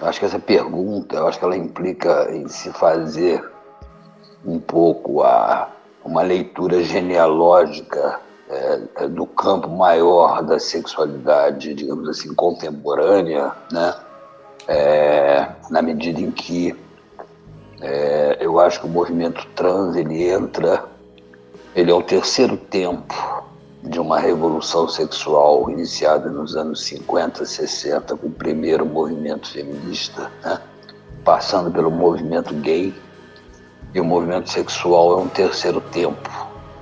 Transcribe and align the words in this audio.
Acho 0.00 0.20
que 0.20 0.26
essa 0.26 0.38
pergunta, 0.38 1.22
acho 1.24 1.38
que 1.38 1.44
ela 1.44 1.56
implica 1.56 2.30
em 2.30 2.46
se 2.48 2.70
fazer 2.72 3.42
um 4.44 4.58
pouco 4.58 5.22
a 5.22 5.68
uma 6.04 6.22
leitura 6.22 6.82
genealógica 6.82 8.20
é, 8.48 8.80
é, 8.96 9.08
do 9.08 9.26
campo 9.26 9.68
maior 9.68 10.42
da 10.42 10.58
sexualidade, 10.58 11.74
digamos 11.74 12.08
assim, 12.08 12.32
contemporânea, 12.34 13.52
né? 13.72 13.94
É, 14.68 15.48
na 15.70 15.80
medida 15.80 16.20
em 16.20 16.30
que 16.30 16.76
é, 17.80 18.38
eu 18.40 18.58
acho 18.60 18.80
que 18.80 18.86
o 18.86 18.90
movimento 18.90 19.46
trans 19.54 19.96
ele 19.96 20.28
entra, 20.28 20.84
ele 21.74 21.90
é 21.90 21.94
o 21.94 22.02
terceiro 22.02 22.56
tempo 22.56 23.14
de 23.82 24.00
uma 24.00 24.18
revolução 24.18 24.88
sexual 24.88 25.70
iniciada 25.70 26.30
nos 26.30 26.56
anos 26.56 26.82
50, 26.84 27.44
60, 27.44 28.16
com 28.16 28.26
o 28.26 28.30
primeiro 28.30 28.84
movimento 28.84 29.50
feminista, 29.50 30.30
né? 30.42 30.60
passando 31.24 31.70
pelo 31.70 31.90
movimento 31.90 32.54
gay, 32.54 32.94
e 33.94 34.00
o 34.00 34.04
movimento 34.04 34.50
sexual 34.50 35.18
é 35.18 35.22
um 35.22 35.28
terceiro 35.28 35.80
tempo 35.80 36.30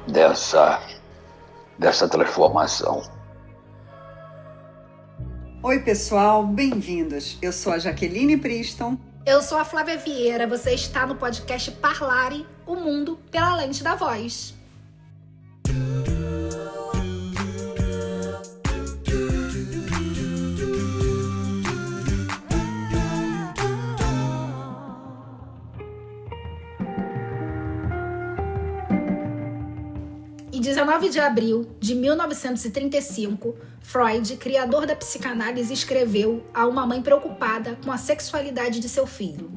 dessa, 0.06 0.80
dessa 1.78 2.08
transformação. 2.08 3.02
Oi, 5.62 5.80
pessoal, 5.80 6.44
bem-vindos. 6.44 7.38
Eu 7.40 7.52
sou 7.52 7.72
a 7.72 7.78
Jaqueline 7.78 8.36
Priston. 8.36 8.98
Eu 9.24 9.40
sou 9.40 9.56
a 9.56 9.64
Flávia 9.64 9.96
Vieira. 9.96 10.46
Você 10.46 10.72
está 10.72 11.06
no 11.06 11.14
podcast 11.14 11.70
Parlare 11.70 12.46
o 12.66 12.74
Mundo 12.74 13.18
pela 13.30 13.56
Lente 13.56 13.82
da 13.82 13.94
Voz. 13.94 14.54
19 30.74 31.08
de 31.08 31.20
abril 31.20 31.68
de 31.78 31.94
1935, 31.94 33.54
Freud, 33.80 34.36
criador 34.38 34.86
da 34.86 34.96
psicanálise, 34.96 35.72
escreveu 35.72 36.44
a 36.52 36.66
uma 36.66 36.84
mãe 36.84 37.00
preocupada 37.00 37.78
com 37.84 37.92
a 37.92 37.96
sexualidade 37.96 38.80
de 38.80 38.88
seu 38.88 39.06
filho. 39.06 39.52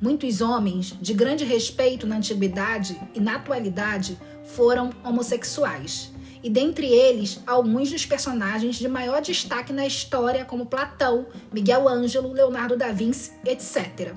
Muitos 0.00 0.40
homens 0.40 0.96
de 1.00 1.12
grande 1.12 1.44
respeito 1.44 2.06
na 2.06 2.18
antiguidade 2.18 2.96
e 3.12 3.18
na 3.18 3.34
atualidade 3.34 4.16
foram 4.44 4.90
homossexuais, 5.04 6.12
e 6.40 6.48
dentre 6.48 6.86
eles 6.86 7.40
alguns 7.44 7.90
dos 7.90 8.06
personagens 8.06 8.76
de 8.76 8.86
maior 8.86 9.20
destaque 9.20 9.72
na 9.72 9.84
história, 9.84 10.44
como 10.44 10.66
Platão, 10.66 11.26
Miguel 11.52 11.88
Ângelo, 11.88 12.32
Leonardo 12.32 12.76
da 12.76 12.92
Vinci, 12.92 13.32
etc. 13.44 14.14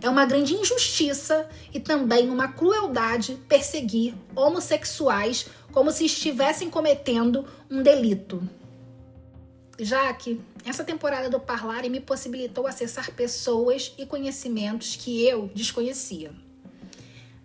É 0.00 0.08
uma 0.08 0.26
grande 0.26 0.54
injustiça 0.54 1.48
e 1.72 1.80
também 1.80 2.28
uma 2.30 2.48
crueldade 2.48 3.38
perseguir 3.48 4.14
homossexuais 4.34 5.46
como 5.72 5.90
se 5.90 6.04
estivessem 6.04 6.70
cometendo 6.70 7.46
um 7.70 7.82
delito. 7.82 8.42
Já 9.78 10.12
que 10.14 10.40
essa 10.64 10.82
temporada 10.82 11.28
do 11.28 11.38
Parlare 11.38 11.88
me 11.88 12.00
possibilitou 12.00 12.66
acessar 12.66 13.12
pessoas 13.12 13.92
e 13.98 14.06
conhecimentos 14.06 14.96
que 14.96 15.22
eu 15.26 15.50
desconhecia. 15.54 16.32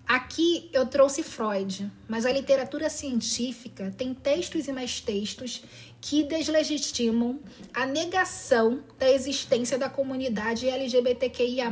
Aqui 0.08 0.70
eu 0.74 0.86
trouxe 0.86 1.24
Freud, 1.24 1.90
mas 2.08 2.26
a 2.26 2.32
literatura 2.32 2.90
científica 2.90 3.94
tem 3.98 4.14
textos 4.14 4.68
e 4.68 4.72
mais 4.74 5.00
textos 5.00 5.64
que 6.02 6.24
deslegitimam 6.24 7.40
a 7.74 7.86
negação 7.86 8.84
da 8.98 9.10
existência 9.10 9.78
da 9.78 9.90
comunidade 9.90 10.68
LGBTQIA. 10.68 11.70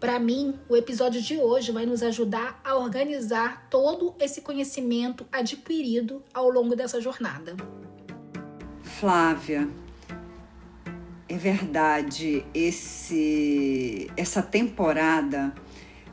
Para 0.00 0.20
mim, 0.20 0.54
o 0.68 0.76
episódio 0.76 1.20
de 1.20 1.36
hoje 1.36 1.72
vai 1.72 1.84
nos 1.84 2.04
ajudar 2.04 2.60
a 2.62 2.76
organizar 2.76 3.66
todo 3.68 4.14
esse 4.20 4.42
conhecimento 4.42 5.26
adquirido 5.32 6.22
ao 6.32 6.48
longo 6.48 6.76
dessa 6.76 7.00
jornada. 7.00 7.56
Flávia, 8.80 9.68
é 11.28 11.36
verdade, 11.36 12.46
esse 12.54 14.08
essa 14.16 14.40
temporada 14.40 15.52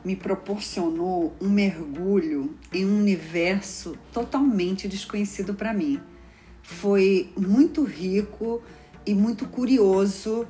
me 0.04 0.16
proporcionou 0.16 1.32
um 1.40 1.48
mergulho 1.48 2.56
em 2.72 2.84
um 2.84 2.98
universo 2.98 3.96
totalmente 4.12 4.88
desconhecido 4.88 5.54
para 5.54 5.72
mim. 5.72 6.00
Foi 6.60 7.32
muito 7.36 7.84
rico 7.84 8.60
e 9.06 9.14
muito 9.14 9.46
curioso 9.46 10.44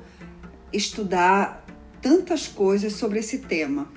estudar 0.73 1.66
tantas 2.01 2.47
coisas 2.47 2.93
sobre 2.93 3.19
esse 3.19 3.39
tema. 3.39 3.91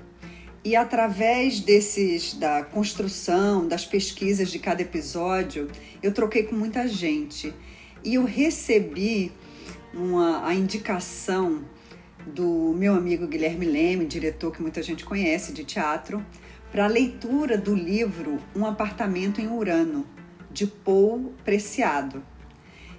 E 0.63 0.77
através 0.77 1.61
desses 1.61 2.35
da 2.35 2.63
construção, 2.63 3.67
das 3.67 3.87
pesquisas 3.87 4.51
de 4.51 4.59
cada 4.59 4.83
episódio, 4.83 5.69
eu 6.03 6.13
troquei 6.13 6.43
com 6.43 6.55
muita 6.55 6.87
gente 6.87 7.55
e 8.05 8.15
eu 8.15 8.25
recebi 8.25 9.33
uma, 9.95 10.47
a 10.47 10.55
indicação 10.55 11.65
do 12.27 12.75
meu 12.77 12.95
amigo 12.95 13.27
Guilherme 13.27 13.65
Leme, 13.65 14.05
diretor 14.05 14.53
que 14.53 14.61
muita 14.61 14.83
gente 14.83 15.05
conhece 15.05 15.53
de 15.53 15.65
teatro, 15.65 16.25
para 16.71 16.85
a 16.85 16.89
leitura 16.89 17.59
do 17.59 17.75
livro 17.75 18.39
Um 18.55 18.65
Apartamento 18.65 19.41
em 19.41 19.49
Urano, 19.49 20.07
de 20.51 20.67
Paul 20.67 21.33
Preciado, 21.45 22.23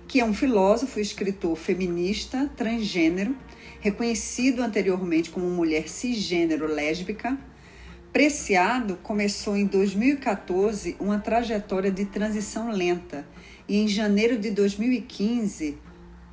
que 0.07 0.19
é 0.19 0.25
um 0.25 0.33
filósofo 0.33 0.99
e 0.99 1.01
escritor 1.01 1.55
feminista, 1.55 2.49
transgênero, 2.57 3.35
reconhecido 3.79 4.61
anteriormente 4.61 5.29
como 5.29 5.49
mulher 5.49 5.87
cisgênero 5.87 6.67
lésbica, 6.67 7.37
Preciado 8.11 8.97
começou 8.97 9.55
em 9.55 9.65
2014 9.65 10.97
uma 10.99 11.17
trajetória 11.17 11.89
de 11.89 12.05
transição 12.05 12.69
lenta 12.69 13.25
e 13.69 13.77
em 13.77 13.87
janeiro 13.87 14.37
de 14.37 14.51
2015 14.51 15.77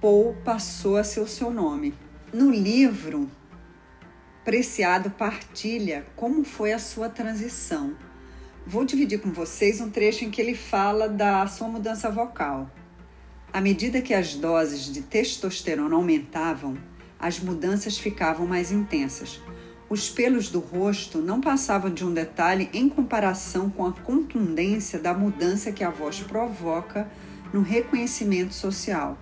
Paul 0.00 0.34
passou 0.44 0.96
a 0.96 1.04
ser 1.04 1.20
o 1.20 1.26
seu 1.28 1.50
nome. 1.50 1.94
No 2.32 2.50
livro, 2.50 3.30
Preciado 4.44 5.10
partilha 5.10 6.06
como 6.16 6.42
foi 6.42 6.72
a 6.72 6.78
sua 6.78 7.08
transição. 7.08 7.96
Vou 8.66 8.84
dividir 8.84 9.20
com 9.20 9.30
vocês 9.30 9.80
um 9.80 9.88
trecho 9.88 10.24
em 10.24 10.30
que 10.30 10.40
ele 10.40 10.54
fala 10.54 11.08
da 11.08 11.46
sua 11.46 11.68
mudança 11.68 12.10
vocal. 12.10 12.70
À 13.52 13.60
medida 13.60 14.02
que 14.02 14.12
as 14.12 14.34
doses 14.34 14.92
de 14.92 15.02
testosterona 15.02 15.94
aumentavam, 15.94 16.76
as 17.18 17.40
mudanças 17.40 17.98
ficavam 17.98 18.46
mais 18.46 18.70
intensas. 18.70 19.40
Os 19.90 20.10
pelos 20.10 20.50
do 20.50 20.60
rosto 20.60 21.18
não 21.18 21.40
passavam 21.40 21.92
de 21.92 22.04
um 22.04 22.12
detalhe 22.12 22.68
em 22.72 22.88
comparação 22.88 23.70
com 23.70 23.86
a 23.86 23.92
contundência 23.92 24.98
da 24.98 25.14
mudança 25.14 25.72
que 25.72 25.82
a 25.82 25.90
voz 25.90 26.20
provoca 26.20 27.10
no 27.52 27.62
reconhecimento 27.62 28.52
social. 28.52 29.18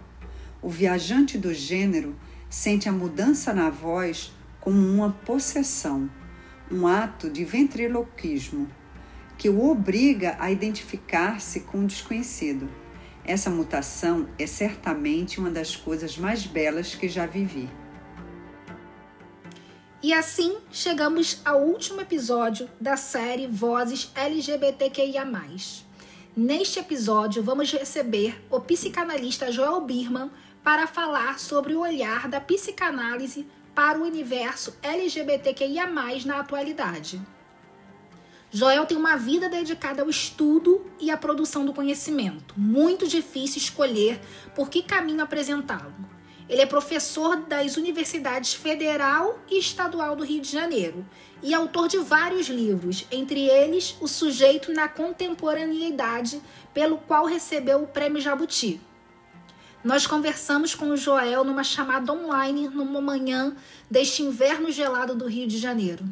O 0.60 0.68
viajante 0.68 1.38
do 1.38 1.54
gênero 1.54 2.16
sente 2.50 2.88
a 2.88 2.92
mudança 2.92 3.52
na 3.52 3.70
voz 3.70 4.32
como 4.60 4.78
uma 4.78 5.10
possessão, 5.10 6.10
um 6.70 6.86
ato 6.86 7.30
de 7.30 7.44
ventriloquismo 7.44 8.68
que 9.38 9.48
o 9.48 9.70
obriga 9.70 10.34
a 10.38 10.50
identificar-se 10.50 11.60
com 11.60 11.84
o 11.84 11.86
desconhecido. 11.86 12.68
Essa 13.24 13.50
mutação 13.50 14.28
é 14.38 14.46
certamente 14.46 15.38
uma 15.38 15.50
das 15.50 15.76
coisas 15.76 16.16
mais 16.16 16.46
belas 16.46 16.94
que 16.94 17.08
já 17.08 17.26
vivi. 17.26 17.68
E 20.02 20.12
assim 20.12 20.58
chegamos 20.70 21.40
ao 21.42 21.62
último 21.62 22.02
episódio 22.02 22.68
da 22.78 22.98
série 22.98 23.46
Vozes 23.46 24.10
LGBTQIA. 24.14 25.26
Neste 26.36 26.78
episódio, 26.78 27.42
vamos 27.42 27.72
receber 27.72 28.44
o 28.50 28.60
psicanalista 28.60 29.50
Joel 29.50 29.80
Birman 29.80 30.30
para 30.62 30.86
falar 30.86 31.38
sobre 31.38 31.74
o 31.74 31.80
olhar 31.80 32.28
da 32.28 32.38
psicanálise 32.38 33.46
para 33.74 33.98
o 33.98 34.02
universo 34.02 34.76
LGBTQIA, 34.82 35.86
na 36.26 36.40
atualidade. 36.40 37.18
Joel 38.50 38.84
tem 38.84 38.98
uma 38.98 39.16
vida 39.16 39.48
dedicada 39.48 40.02
ao 40.02 40.10
estudo 40.10 40.84
e 41.00 41.10
à 41.10 41.16
produção 41.16 41.64
do 41.64 41.72
conhecimento. 41.72 42.54
Muito 42.56 43.08
difícil 43.08 43.62
escolher 43.62 44.20
por 44.54 44.68
que 44.68 44.82
caminho 44.82 45.22
apresentá-lo. 45.22 46.15
Ele 46.48 46.62
é 46.62 46.66
professor 46.66 47.36
das 47.36 47.76
universidades 47.76 48.54
federal 48.54 49.38
e 49.50 49.58
estadual 49.58 50.14
do 50.14 50.24
Rio 50.24 50.40
de 50.40 50.50
Janeiro 50.50 51.04
e 51.42 51.52
autor 51.52 51.88
de 51.88 51.98
vários 51.98 52.46
livros, 52.46 53.04
entre 53.10 53.48
eles 53.48 53.96
O 54.00 54.06
Sujeito 54.06 54.72
na 54.72 54.88
Contemporaneidade, 54.88 56.40
pelo 56.72 56.98
qual 56.98 57.26
recebeu 57.26 57.82
o 57.82 57.86
Prêmio 57.88 58.20
Jabuti. 58.20 58.80
Nós 59.82 60.06
conversamos 60.06 60.74
com 60.74 60.86
o 60.86 60.96
Joel 60.96 61.44
numa 61.44 61.64
chamada 61.64 62.12
online 62.12 62.68
numa 62.68 63.00
manhã 63.00 63.56
deste 63.90 64.22
inverno 64.22 64.70
gelado 64.70 65.14
do 65.14 65.26
Rio 65.26 65.46
de 65.46 65.58
Janeiro. 65.58 66.04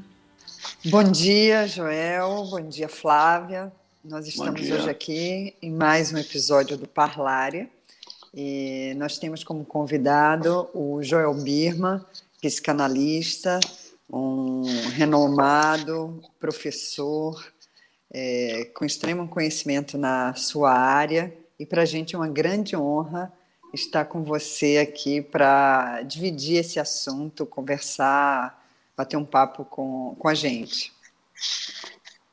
Bom 0.87 1.03
dia, 1.05 1.67
Joel. 1.67 2.45
Bom 2.51 2.69
dia, 2.69 2.89
Flávia. 2.89 3.73
Nós 4.05 4.27
estamos 4.27 4.61
hoje 4.61 4.91
aqui 4.91 5.57
em 5.63 5.71
mais 5.71 6.13
um 6.13 6.19
episódio 6.19 6.77
do 6.77 6.87
Parlária 6.87 7.71
E 8.37 8.95
nós 8.97 9.17
temos 9.17 9.45
como 9.45 9.65
convidado 9.65 10.69
o 10.75 11.01
Joel 11.03 11.35
Birma, 11.35 12.05
psicanalista, 12.43 13.61
um 14.11 14.63
renomado 14.91 16.21
professor 16.41 17.47
é, 18.13 18.71
com 18.75 18.85
extremo 18.85 19.29
conhecimento 19.29 19.97
na 19.97 20.35
sua 20.35 20.73
área. 20.73 21.33
E 21.61 21.65
para 21.65 21.83
a 21.83 21.85
gente 21.85 22.17
é 22.17 22.19
uma 22.19 22.29
grande 22.29 22.77
honra 22.77 23.33
estar 23.73 24.05
com 24.07 24.25
você 24.25 24.79
aqui 24.79 25.23
para 25.23 26.03
dividir 26.03 26.57
esse 26.57 26.81
assunto, 26.81 27.47
conversar, 27.47 28.65
bater 28.97 29.17
um 29.17 29.25
papo 29.25 29.65
com, 29.65 30.17
com 30.19 30.29
a 30.29 30.35
gente. 30.35 30.93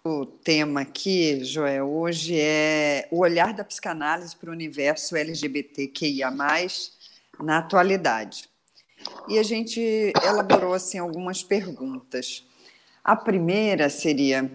O 0.04 0.26
tema 0.26 0.82
aqui, 0.82 1.44
Joel, 1.44 1.88
hoje 1.88 2.36
é 2.36 3.08
o 3.12 3.20
olhar 3.20 3.54
da 3.54 3.64
psicanálise 3.64 4.36
para 4.36 4.50
o 4.50 4.52
universo 4.52 5.16
LGBTQIA, 5.16 6.32
na 7.40 7.60
atualidade. 7.60 8.50
E 9.28 9.38
a 9.38 9.44
gente 9.44 9.80
elaborou 10.24 10.74
assim, 10.74 10.98
algumas 10.98 11.44
perguntas. 11.44 12.44
A 13.04 13.16
primeira 13.16 13.92
seria: 13.92 14.52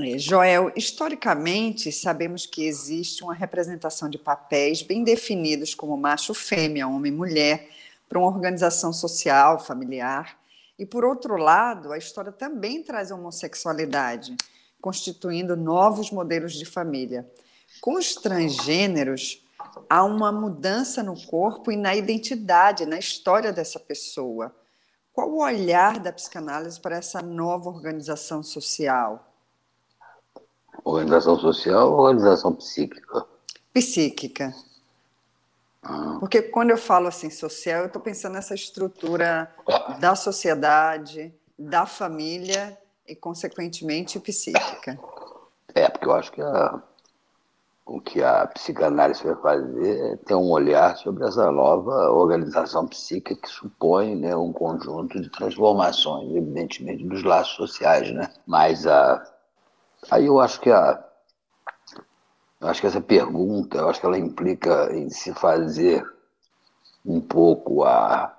é, 0.00 0.18
Joel, 0.18 0.72
historicamente 0.74 1.92
sabemos 1.92 2.44
que 2.44 2.66
existe 2.66 3.22
uma 3.22 3.34
representação 3.34 4.10
de 4.10 4.18
papéis 4.18 4.82
bem 4.82 5.04
definidos 5.04 5.76
como 5.76 5.96
macho, 5.96 6.34
fêmea, 6.34 6.88
homem, 6.88 7.12
mulher, 7.12 7.68
para 8.08 8.18
uma 8.18 8.26
organização 8.26 8.92
social, 8.92 9.64
familiar 9.64 10.39
e, 10.80 10.86
por 10.86 11.04
outro 11.04 11.36
lado, 11.36 11.92
a 11.92 11.98
história 11.98 12.32
também 12.32 12.82
traz 12.82 13.12
a 13.12 13.14
homossexualidade, 13.14 14.34
constituindo 14.80 15.54
novos 15.54 16.10
modelos 16.10 16.54
de 16.54 16.64
família. 16.64 17.30
Com 17.82 17.96
os 17.96 18.14
transgêneros, 18.14 19.46
há 19.90 20.02
uma 20.02 20.32
mudança 20.32 21.02
no 21.02 21.20
corpo 21.26 21.70
e 21.70 21.76
na 21.76 21.94
identidade, 21.94 22.86
na 22.86 22.98
história 22.98 23.52
dessa 23.52 23.78
pessoa. 23.78 24.56
Qual 25.12 25.30
o 25.30 25.42
olhar 25.42 25.98
da 25.98 26.10
psicanálise 26.10 26.80
para 26.80 26.96
essa 26.96 27.20
nova 27.20 27.68
organização 27.68 28.42
social? 28.42 29.30
Organização 30.82 31.38
social 31.38 31.92
ou 31.92 32.06
organização 32.06 32.54
psíquica? 32.54 33.26
Psíquica. 33.74 34.54
Porque 36.18 36.42
quando 36.42 36.70
eu 36.70 36.76
falo 36.76 37.08
assim 37.08 37.30
social, 37.30 37.80
eu 37.80 37.86
estou 37.86 38.02
pensando 38.02 38.34
nessa 38.34 38.54
estrutura 38.54 39.50
da 39.98 40.14
sociedade, 40.14 41.34
da 41.58 41.86
família 41.86 42.78
e, 43.06 43.16
consequentemente, 43.16 44.20
psíquica. 44.20 44.98
É, 45.74 45.88
porque 45.88 46.06
eu 46.06 46.12
acho 46.12 46.32
que 46.32 46.42
a, 46.42 46.82
o 47.86 48.00
que 48.00 48.22
a 48.22 48.46
psicanálise 48.46 49.24
vai 49.24 49.36
fazer 49.36 50.12
é 50.12 50.16
ter 50.16 50.34
um 50.34 50.50
olhar 50.50 50.96
sobre 50.98 51.26
essa 51.26 51.50
nova 51.50 52.10
organização 52.10 52.86
psíquica 52.86 53.40
que 53.40 53.48
supõe 53.48 54.14
né, 54.14 54.36
um 54.36 54.52
conjunto 54.52 55.20
de 55.20 55.30
transformações, 55.30 56.30
evidentemente, 56.30 57.04
dos 57.04 57.22
laços 57.22 57.56
sociais. 57.56 58.12
Né? 58.12 58.30
Mas 58.46 58.86
a, 58.86 59.22
aí 60.10 60.26
eu 60.26 60.38
acho 60.38 60.60
que 60.60 60.70
a, 60.70 61.02
eu 62.60 62.68
acho 62.68 62.80
que 62.80 62.86
essa 62.86 63.00
pergunta, 63.00 63.78
eu 63.78 63.88
acho 63.88 64.00
que 64.00 64.06
ela 64.06 64.18
implica 64.18 64.92
em 64.94 65.08
se 65.08 65.32
fazer 65.32 66.04
um 67.04 67.20
pouco 67.20 67.84
a 67.84 68.36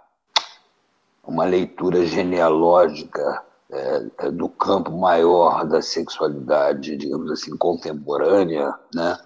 uma 1.23 1.43
leitura 1.45 2.05
genealógica 2.05 3.43
é, 3.69 4.29
do 4.31 4.47
campo 4.49 4.91
maior 4.91 5.65
da 5.65 5.81
sexualidade, 5.81 6.97
digamos 6.97 7.31
assim, 7.31 7.55
contemporânea, 7.57 8.73
né? 8.93 9.17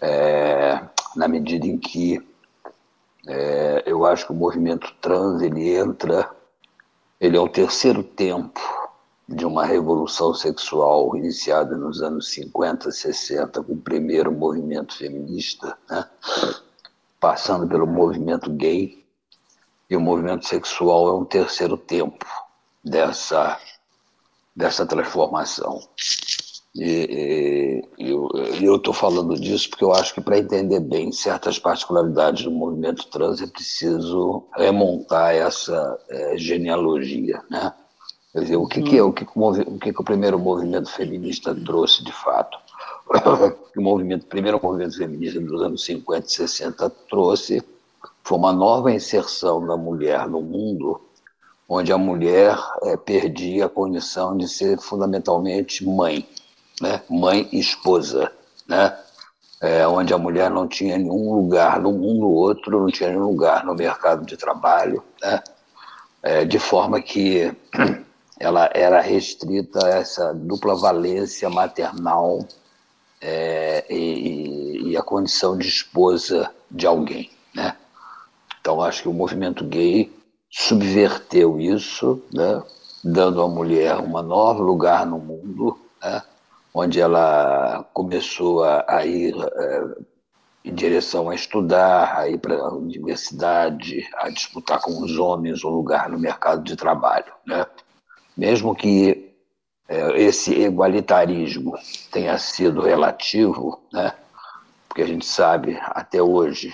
É, 0.00 0.80
na 1.14 1.28
medida 1.28 1.66
em 1.66 1.78
que 1.78 2.20
é, 3.26 3.82
eu 3.86 4.04
acho 4.06 4.26
que 4.26 4.32
o 4.32 4.36
movimento 4.36 4.92
trans 5.00 5.42
ele 5.42 5.74
entra, 5.74 6.28
ele 7.20 7.36
é 7.36 7.40
o 7.40 7.48
terceiro 7.48 8.02
tempo 8.02 8.60
de 9.28 9.46
uma 9.46 9.64
revolução 9.64 10.34
sexual 10.34 11.16
iniciada 11.16 11.76
nos 11.76 12.02
anos 12.02 12.28
50, 12.30 12.90
60, 12.90 13.62
com 13.62 13.72
o 13.72 13.80
primeiro 13.80 14.32
movimento 14.32 14.96
feminista, 14.96 15.76
né? 15.88 16.04
passando 17.20 17.66
pelo 17.68 17.86
movimento 17.86 18.50
gay, 18.50 19.02
e 19.88 19.96
o 19.96 20.00
movimento 20.00 20.46
sexual 20.46 21.08
é 21.08 21.14
um 21.14 21.24
terceiro 21.24 21.76
tempo 21.76 22.26
dessa, 22.82 23.58
dessa 24.56 24.86
transformação. 24.86 25.80
E, 26.74 27.82
e 27.98 28.64
eu 28.64 28.76
estou 28.76 28.94
falando 28.94 29.38
disso 29.38 29.68
porque 29.68 29.84
eu 29.84 29.92
acho 29.92 30.14
que 30.14 30.22
para 30.22 30.38
entender 30.38 30.80
bem 30.80 31.12
certas 31.12 31.58
particularidades 31.58 32.44
do 32.44 32.50
movimento 32.50 33.06
trans 33.08 33.42
é 33.42 33.46
preciso 33.46 34.44
remontar 34.56 35.34
essa 35.34 35.98
é, 36.08 36.38
genealogia, 36.38 37.42
né? 37.50 37.74
Quer 38.32 38.40
dizer, 38.40 38.56
o 38.56 38.66
que, 38.66 38.82
que 38.82 38.96
é 38.96 39.02
o 39.02 39.12
que, 39.12 39.24
o 39.24 39.78
que, 39.78 39.90
o 39.90 40.04
primeiro 40.04 40.38
movimento 40.38 40.90
feminista 40.90 41.54
trouxe 41.54 42.02
de 42.02 42.12
fato? 42.12 42.58
o 43.76 43.82
movimento, 43.82 44.26
primeiro 44.26 44.58
movimento 44.62 44.96
feminista 44.96 45.38
dos 45.38 45.60
anos 45.60 45.84
50 45.84 46.26
e 46.26 46.30
60 46.30 46.90
trouxe 47.10 47.62
foi 48.24 48.38
uma 48.38 48.52
nova 48.52 48.90
inserção 48.90 49.66
da 49.66 49.76
mulher 49.76 50.26
no 50.28 50.40
mundo, 50.40 50.98
onde 51.68 51.92
a 51.92 51.98
mulher 51.98 52.56
é, 52.84 52.96
perdia 52.96 53.66
a 53.66 53.68
condição 53.68 54.36
de 54.36 54.48
ser 54.48 54.78
fundamentalmente 54.78 55.86
mãe, 55.86 56.26
né? 56.80 57.02
mãe 57.10 57.48
e 57.52 57.58
esposa, 57.58 58.32
né? 58.66 58.96
É, 59.60 59.86
onde 59.86 60.12
a 60.12 60.18
mulher 60.18 60.50
não 60.50 60.66
tinha 60.66 60.98
nenhum 60.98 61.34
lugar 61.34 61.80
no 61.80 61.92
mundo, 61.92 62.28
outro 62.28 62.80
não 62.80 62.88
tinha 62.88 63.10
nenhum 63.10 63.26
lugar 63.26 63.64
no 63.64 63.74
mercado 63.74 64.24
de 64.24 64.36
trabalho, 64.36 65.04
né? 65.20 65.42
É, 66.22 66.44
de 66.44 66.58
forma 66.58 67.00
que 67.00 67.54
ela 68.38 68.70
era 68.74 69.00
restrita 69.00 69.84
a 69.84 69.88
essa 69.90 70.32
dupla 70.32 70.74
valência 70.74 71.48
maternal 71.48 72.46
é, 73.20 73.84
e, 73.88 74.90
e, 74.90 74.96
a 74.96 75.02
condição 75.02 75.56
de 75.56 75.68
esposa 75.68 76.50
de 76.70 76.86
alguém, 76.86 77.30
né? 77.54 77.76
Então 78.60 78.82
acho 78.82 79.02
que 79.02 79.08
o 79.08 79.12
movimento 79.12 79.64
gay 79.64 80.12
subverteu 80.50 81.60
isso, 81.60 82.20
né? 82.32 82.62
Dando 83.04 83.42
à 83.42 83.48
mulher 83.48 83.98
um 83.98 84.20
novo 84.22 84.62
lugar 84.62 85.06
no 85.06 85.18
mundo, 85.18 85.78
né? 86.02 86.22
Onde 86.74 87.00
ela 87.00 87.84
começou 87.92 88.64
a, 88.64 88.84
a 88.88 89.06
ir 89.06 89.34
é, 89.36 89.84
em 90.64 90.74
direção 90.74 91.28
a 91.28 91.34
estudar, 91.34 92.18
a 92.18 92.28
ir 92.28 92.38
para 92.38 92.56
a 92.56 92.74
universidade, 92.74 94.08
a 94.16 94.30
disputar 94.30 94.80
com 94.80 95.00
os 95.02 95.18
homens 95.18 95.64
um 95.64 95.70
lugar 95.70 96.08
no 96.08 96.18
mercado 96.18 96.62
de 96.62 96.74
trabalho, 96.76 97.32
né? 97.46 97.66
Mesmo 98.36 98.74
que 98.74 99.34
é, 99.88 100.22
esse 100.22 100.54
igualitarismo 100.54 101.74
tenha 102.10 102.38
sido 102.38 102.80
relativo, 102.80 103.80
né? 103.92 104.14
porque 104.88 105.02
a 105.02 105.06
gente 105.06 105.24
sabe 105.26 105.78
até 105.80 106.22
hoje 106.22 106.72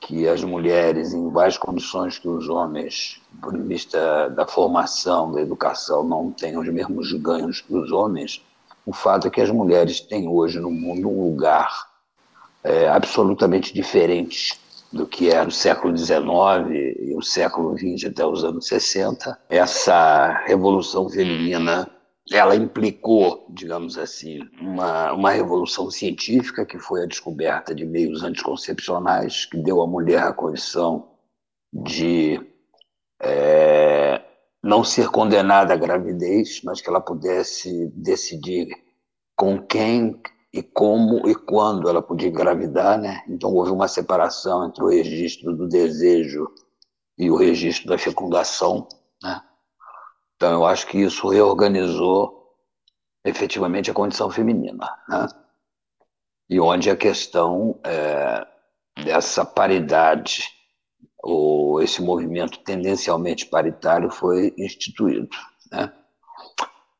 que 0.00 0.28
as 0.28 0.44
mulheres, 0.44 1.12
em 1.12 1.30
várias 1.30 1.58
condições 1.58 2.18
que 2.18 2.28
os 2.28 2.48
homens, 2.48 3.20
por 3.40 3.56
vista 3.62 4.28
da 4.30 4.46
formação, 4.46 5.32
da 5.32 5.40
educação, 5.40 6.04
não 6.04 6.30
têm 6.30 6.56
os 6.56 6.68
mesmos 6.68 7.12
ganhos 7.14 7.60
que 7.60 7.74
os 7.74 7.90
homens, 7.90 8.44
o 8.84 8.92
fato 8.92 9.26
é 9.26 9.30
que 9.30 9.40
as 9.40 9.50
mulheres 9.50 10.00
têm 10.00 10.28
hoje 10.28 10.60
no 10.60 10.70
mundo 10.70 11.08
um 11.08 11.24
lugar 11.30 11.88
é, 12.62 12.88
absolutamente 12.88 13.74
diferente 13.74 14.60
do 14.96 15.06
que 15.06 15.30
era 15.30 15.48
o 15.48 15.52
século 15.52 15.96
XIX 15.96 16.18
e 16.98 17.14
o 17.14 17.22
século 17.22 17.76
XX 17.76 18.10
até 18.10 18.26
os 18.26 18.42
anos 18.42 18.66
60. 18.66 19.38
Essa 19.48 20.42
revolução 20.46 21.08
feminina 21.08 21.88
ela 22.32 22.56
implicou, 22.56 23.46
digamos 23.50 23.96
assim, 23.96 24.40
uma, 24.60 25.12
uma 25.12 25.30
revolução 25.30 25.90
científica, 25.90 26.66
que 26.66 26.78
foi 26.78 27.04
a 27.04 27.06
descoberta 27.06 27.72
de 27.72 27.84
meios 27.84 28.24
anticoncepcionais, 28.24 29.44
que 29.44 29.56
deu 29.56 29.80
à 29.80 29.86
mulher 29.86 30.22
a 30.24 30.32
condição 30.32 31.08
de 31.72 32.40
é, 33.22 34.20
não 34.62 34.82
ser 34.82 35.08
condenada 35.08 35.74
à 35.74 35.76
gravidez, 35.76 36.60
mas 36.64 36.80
que 36.80 36.88
ela 36.88 37.00
pudesse 37.00 37.86
decidir 37.94 38.68
com 39.36 39.58
quem 39.62 40.20
e 40.52 40.62
como 40.62 41.28
e 41.28 41.34
quando 41.34 41.88
ela 41.88 42.00
podia 42.00 42.28
engravidar, 42.28 42.98
né? 42.98 43.22
Então 43.28 43.52
houve 43.54 43.70
uma 43.70 43.88
separação 43.88 44.66
entre 44.66 44.82
o 44.82 44.88
registro 44.88 45.54
do 45.54 45.68
desejo 45.68 46.48
e 47.18 47.30
o 47.30 47.36
registro 47.36 47.88
da 47.88 47.98
fecundação, 47.98 48.88
né? 49.22 49.42
Então 50.36 50.52
eu 50.52 50.64
acho 50.64 50.86
que 50.86 50.98
isso 50.98 51.28
reorganizou 51.28 52.54
efetivamente 53.24 53.90
a 53.90 53.94
condição 53.94 54.30
feminina, 54.30 54.88
né? 55.08 55.26
E 56.48 56.60
onde 56.60 56.88
a 56.88 56.96
questão 56.96 57.78
é, 57.84 58.46
dessa 59.04 59.44
paridade 59.44 60.44
ou 61.22 61.82
esse 61.82 62.00
movimento 62.00 62.60
tendencialmente 62.60 63.46
paritário 63.46 64.10
foi 64.10 64.54
instituído, 64.56 65.28
né? 65.70 65.92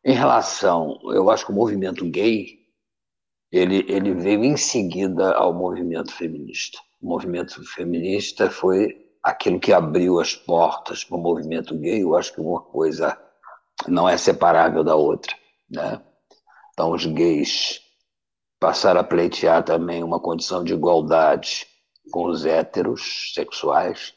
Em 0.05 0.15
relação, 0.15 0.99
eu 1.05 1.31
acho 1.31 1.47
que 1.47 1.53
o 1.53 1.55
movimento 1.55 2.05
gay 2.05 2.66
ele, 3.51 3.85
ele 3.89 4.15
veio 4.15 4.45
em 4.45 4.57
seguida 4.57 5.35
ao 5.35 5.55
movimento 5.55 6.13
feminista. 6.13 6.79
o 7.01 7.07
movimento 7.07 7.65
feminista 7.65 8.51
foi 8.51 9.07
aquilo 9.23 9.61
que 9.61 9.73
abriu 9.73 10.21
as 10.21 10.35
portas 10.35 11.05
para 11.05 11.17
o 11.17 11.21
movimento 11.21 11.77
gay. 11.77 12.03
Eu 12.03 12.15
acho 12.17 12.33
que 12.33 12.41
uma 12.41 12.61
coisa 12.61 13.19
não 13.89 14.09
é 14.09 14.17
separável 14.17 14.83
da 14.85 14.95
outra, 14.95 15.35
né? 15.71 16.01
Então 16.73 16.93
os 16.93 17.07
gays 17.07 17.81
passaram 18.61 19.01
a 19.01 19.05
pleitear 19.05 19.65
também 19.65 20.03
uma 20.03 20.21
condição 20.21 20.63
de 20.63 20.73
igualdade 20.73 21.67
com 22.11 22.27
os 22.27 22.45
héteros 22.45 23.33
sexuais. 23.35 24.15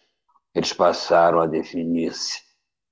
Eles 0.54 0.74
passaram 0.74 1.40
a 1.40 1.48
definir-se 1.48 2.40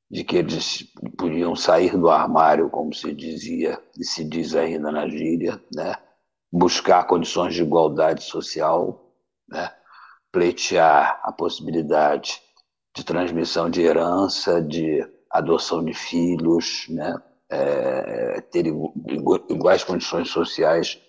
de 0.10 0.24
que 0.24 0.38
eles 0.38 0.86
podiam 1.18 1.56
sair 1.56 1.98
do 1.98 2.10
armário, 2.10 2.70
como 2.70 2.94
se 2.94 3.14
dizia 3.14 3.82
e 3.98 4.06
se 4.06 4.24
diz 4.24 4.56
ainda 4.56 4.92
na 4.92 5.08
gíria, 5.08 5.62
né? 5.74 5.96
Buscar 6.52 7.06
condições 7.06 7.54
de 7.54 7.62
igualdade 7.62 8.24
social, 8.24 9.14
né? 9.48 9.72
pleitear 10.32 11.20
a 11.24 11.32
possibilidade 11.32 12.42
de 12.96 13.04
transmissão 13.04 13.70
de 13.70 13.82
herança, 13.82 14.62
de 14.62 15.06
adoção 15.30 15.84
de 15.84 15.94
filhos, 15.94 16.86
né? 16.90 17.16
É, 17.50 18.42
ter 18.42 18.66
iguais 18.68 19.84
condições 19.84 20.30
sociais 20.30 21.00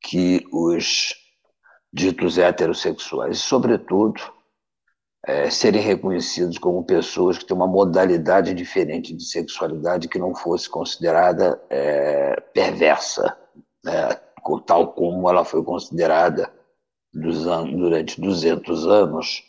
que 0.00 0.46
os 0.52 1.12
ditos 1.92 2.38
heterossexuais, 2.38 3.38
e, 3.38 3.40
sobretudo, 3.40 4.22
é, 5.24 5.50
serem 5.50 5.80
reconhecidos 5.80 6.58
como 6.58 6.84
pessoas 6.84 7.38
que 7.38 7.44
têm 7.44 7.56
uma 7.56 7.66
modalidade 7.66 8.54
diferente 8.54 9.14
de 9.14 9.24
sexualidade 9.24 10.08
que 10.08 10.18
não 10.18 10.34
fosse 10.34 10.68
considerada 10.68 11.60
é, 11.68 12.40
perversa, 12.52 13.36
né? 13.84 14.20
Tal 14.66 14.92
como 14.92 15.28
ela 15.28 15.44
foi 15.44 15.62
considerada 15.64 16.52
durante 17.12 18.20
200 18.20 18.86
anos, 18.86 19.44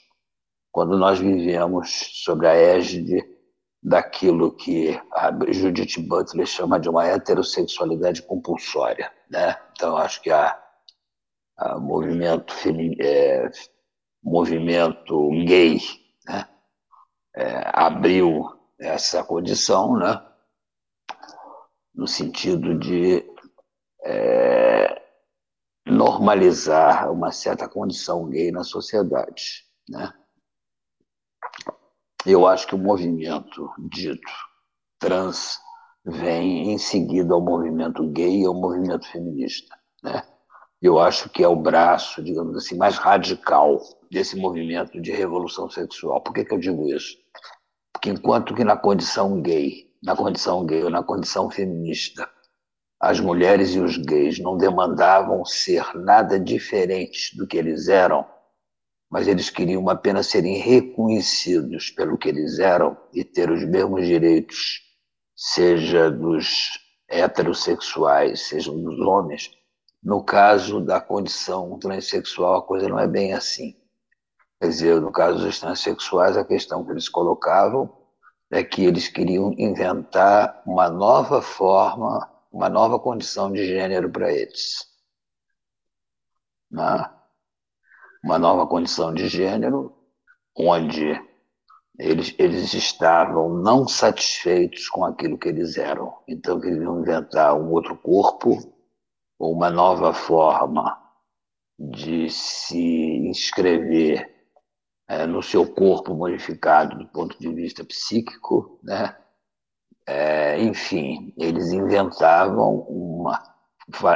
quando 0.72 0.98
nós 0.98 1.20
vivemos 1.20 1.90
sobre 2.24 2.48
a 2.48 2.54
égide 2.54 3.24
daquilo 3.82 4.52
que 4.56 5.00
a 5.12 5.32
Judith 5.52 6.00
Butler 6.00 6.46
chama 6.46 6.80
de 6.80 6.90
uma 6.90 7.06
heterossexualidade 7.06 8.22
compulsória. 8.22 9.12
Né? 9.30 9.58
Então, 9.74 9.98
acho 9.98 10.22
que 10.22 10.32
a 10.32 10.60
movimento 11.80 12.54
é, 13.00 13.50
movimento 14.22 15.30
gay 15.46 15.80
né, 16.26 16.48
é, 17.36 17.70
abriu 17.74 18.58
essa 18.80 19.24
condição, 19.24 19.98
né, 19.98 20.22
no 21.94 22.08
sentido 22.08 22.78
de 22.78 23.24
é, 24.04 25.02
normalizar 25.86 27.12
uma 27.12 27.32
certa 27.32 27.68
condição 27.68 28.30
gay 28.30 28.52
na 28.52 28.64
sociedade. 28.64 29.66
Né? 29.90 30.14
Eu 32.26 32.48
acho 32.48 32.68
que 32.68 32.76
o 32.76 32.80
movimento 32.80 33.70
dito 33.90 34.32
trans 35.00 35.60
vem 36.06 36.72
em 36.72 36.78
seguida 36.78 37.34
ao 37.34 37.42
movimento 37.42 38.08
gay 38.12 38.42
e 38.42 38.46
ao 38.46 38.54
movimento 38.54 39.08
feminista. 39.10 39.76
Né? 40.02 40.22
Eu 40.82 41.00
acho 41.00 41.30
que 41.30 41.44
é 41.44 41.48
o 41.48 41.56
braço, 41.56 42.22
digamos 42.22 42.58
assim, 42.58 42.76
mais 42.76 42.98
radical 42.98 43.80
desse 44.12 44.36
movimento 44.36 45.02
de 45.02 45.12
revolução 45.12 45.70
sexual. 45.70 46.22
Por 46.22 46.34
que, 46.34 46.44
que 46.44 46.54
eu 46.54 46.60
digo 46.60 46.88
isso? 46.90 47.18
Porque 47.94 48.10
enquanto 48.10 48.54
que 48.54 48.64
na 48.64 48.76
condição 48.76 49.42
gay, 49.42 49.90
na 50.04 50.16
condição 50.16 50.66
gay 50.66 50.84
ou 50.84 50.90
na 50.90 51.02
condição 51.02 51.50
feminista, 51.50 52.30
as 53.04 53.20
mulheres 53.20 53.76
e 53.76 53.82
os 53.82 53.98
gays 53.98 54.40
não 54.40 54.56
demandavam 54.56 55.44
ser 55.44 55.94
nada 55.94 56.40
diferentes 56.40 57.36
do 57.36 57.46
que 57.46 57.58
eles 57.58 57.90
eram, 57.90 58.26
mas 59.12 59.28
eles 59.28 59.50
queriam 59.50 59.90
apenas 59.90 60.28
serem 60.28 60.56
reconhecidos 60.60 61.90
pelo 61.90 62.18
que 62.18 62.30
eles 62.30 62.60
eram 62.60 62.96
e 63.14 63.26
ter 63.26 63.52
os 63.52 63.62
mesmos 63.66 64.08
direitos, 64.08 64.84
seja 65.36 66.10
dos 66.10 66.80
heterossexuais, 67.10 68.48
sejam 68.48 68.82
dos 68.82 68.98
homens. 69.02 69.52
No 70.02 70.24
caso 70.24 70.80
da 70.80 71.02
condição 71.02 71.78
transexual, 71.80 72.60
a 72.60 72.62
coisa 72.62 72.88
não 72.88 73.00
é 73.00 73.06
bem 73.06 73.34
assim. 73.34 73.76
Quer 74.62 74.70
dizer, 74.70 75.02
no 75.02 75.12
caso 75.12 75.40
dos 75.40 75.60
transexuais, 75.60 76.38
a 76.38 76.46
questão 76.46 76.86
que 76.86 76.92
eles 76.92 77.10
colocavam 77.10 77.94
é 78.50 78.64
que 78.64 78.86
eles 78.86 79.10
queriam 79.10 79.54
inventar 79.58 80.62
uma 80.66 80.90
nova 80.90 81.42
forma, 81.42 82.32
uma 82.54 82.70
nova 82.70 83.00
condição 83.00 83.52
de 83.52 83.66
gênero 83.66 84.12
para 84.12 84.32
eles. 84.32 84.88
Né? 86.70 87.12
Uma 88.24 88.38
nova 88.38 88.68
condição 88.68 89.12
de 89.12 89.28
gênero 89.28 89.98
onde 90.56 91.20
eles, 91.98 92.36
eles 92.38 92.74
estavam 92.76 93.50
não 93.50 93.88
satisfeitos 93.88 94.88
com 94.88 95.04
aquilo 95.04 95.38
que 95.38 95.50
eles 95.50 95.78
eram. 95.78 96.16
Então, 96.28 96.62
queriam 96.62 97.02
inventar 97.02 97.56
um 97.56 97.72
outro 97.72 97.98
corpo, 97.98 98.60
ou 99.40 99.52
uma 99.52 99.72
nova 99.72 100.14
forma 100.14 101.02
de 101.78 102.30
se 102.30 102.78
inscrever 103.28 104.32
é, 105.08 105.26
no 105.26 105.42
seu 105.42 105.66
corpo 105.74 106.14
modificado 106.14 106.98
do 106.98 107.08
ponto 107.08 107.38
de 107.40 107.52
vista 107.52 107.84
psíquico, 107.84 108.80
né? 108.84 109.18
É, 110.06 110.62
enfim, 110.62 111.34
eles 111.38 111.72
inventavam 111.72 112.80
uma, 112.90 113.42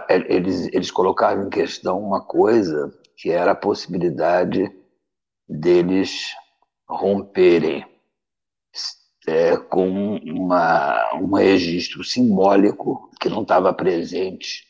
eles, 0.10 0.68
eles 0.74 0.92
colocavam 0.92 1.46
em 1.46 1.50
questão 1.50 2.02
uma 2.02 2.22
coisa 2.22 2.94
que 3.16 3.32
era 3.32 3.52
a 3.52 3.56
possibilidade 3.56 4.70
deles 5.48 6.34
romperem 6.88 7.86
é, 9.28 9.58
com 9.58 10.16
uma, 10.16 11.16
um 11.16 11.34
registro 11.36 12.04
simbólico 12.04 13.10
que 13.20 13.30
não 13.30 13.42
estava 13.42 13.74
presente 13.74 14.66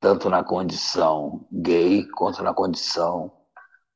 tanto 0.00 0.28
na 0.28 0.44
condição 0.44 1.46
gay 1.50 2.06
quanto 2.10 2.42
na 2.42 2.54
condição 2.54 3.32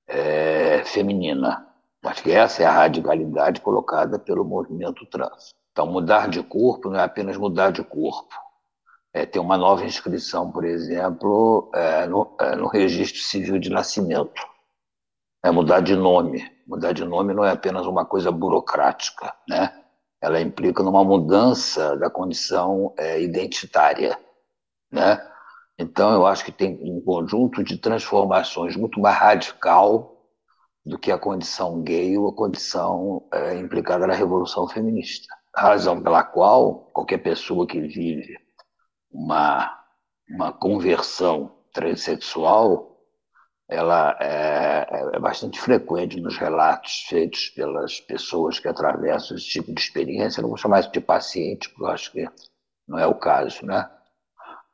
é, 0.06 0.84
feminina. 0.84 1.68
Acho 2.04 2.22
que 2.22 2.32
essa 2.32 2.62
é 2.62 2.66
a 2.66 2.72
radicalidade 2.72 3.60
colocada 3.60 4.18
pelo 4.18 4.44
movimento 4.44 5.06
trans. 5.06 5.54
Então, 5.72 5.86
mudar 5.86 6.28
de 6.28 6.42
corpo 6.42 6.90
não 6.90 7.00
é 7.00 7.02
apenas 7.02 7.36
mudar 7.36 7.70
de 7.70 7.82
corpo. 7.82 8.34
É 9.12 9.24
ter 9.24 9.38
uma 9.38 9.56
nova 9.56 9.84
inscrição, 9.84 10.50
por 10.50 10.64
exemplo, 10.64 11.70
é, 11.74 12.06
no, 12.06 12.36
é, 12.38 12.56
no 12.56 12.66
registro 12.66 13.20
civil 13.20 13.58
de 13.58 13.70
nascimento. 13.70 14.42
É 15.42 15.50
mudar 15.50 15.80
de 15.80 15.96
nome. 15.96 16.50
Mudar 16.66 16.92
de 16.92 17.04
nome 17.04 17.34
não 17.34 17.44
é 17.44 17.50
apenas 17.50 17.86
uma 17.86 18.04
coisa 18.04 18.30
burocrática, 18.30 19.34
né? 19.48 19.82
Ela 20.20 20.40
implica 20.40 20.82
numa 20.82 21.02
mudança 21.02 21.96
da 21.96 22.08
condição 22.08 22.94
é, 22.96 23.20
identitária, 23.20 24.18
né? 24.90 25.26
Então, 25.78 26.12
eu 26.12 26.26
acho 26.26 26.44
que 26.44 26.52
tem 26.52 26.78
um 26.82 27.00
conjunto 27.00 27.64
de 27.64 27.78
transformações 27.78 28.76
muito 28.76 29.00
mais 29.00 29.16
radical 29.16 30.28
do 30.84 30.98
que 30.98 31.10
a 31.10 31.18
condição 31.18 31.82
gay 31.82 32.16
ou 32.18 32.28
a 32.28 32.34
condição 32.34 33.26
é, 33.32 33.56
implicada 33.56 34.06
na 34.06 34.14
revolução 34.14 34.68
feminista. 34.68 35.34
A 35.54 35.68
razão 35.68 36.02
pela 36.02 36.24
qual 36.24 36.90
qualquer 36.92 37.18
pessoa 37.18 37.66
que 37.66 37.80
vive 37.80 38.36
uma, 39.10 39.78
uma 40.28 40.52
conversão 40.52 41.54
transexual 41.72 42.92
ela 43.72 44.16
é, 44.20 44.86
é, 45.14 45.18
bastante 45.18 45.58
frequente 45.58 46.20
nos 46.20 46.36
relatos 46.36 47.04
feitos 47.08 47.48
pelas 47.50 48.00
pessoas 48.00 48.58
que 48.58 48.68
atravessam 48.68 49.36
esse 49.36 49.46
tipo 49.46 49.72
de 49.72 49.80
experiência. 49.80 50.40
Eu 50.40 50.42
não 50.42 50.50
vou 50.50 50.58
chamar 50.58 50.80
isso 50.80 50.92
de 50.92 51.00
paciente, 51.00 51.70
porque 51.70 51.82
eu 51.82 51.88
acho 51.88 52.12
que 52.12 52.28
não 52.86 52.98
é 52.98 53.06
o 53.06 53.14
caso, 53.14 53.64
né? 53.64 53.88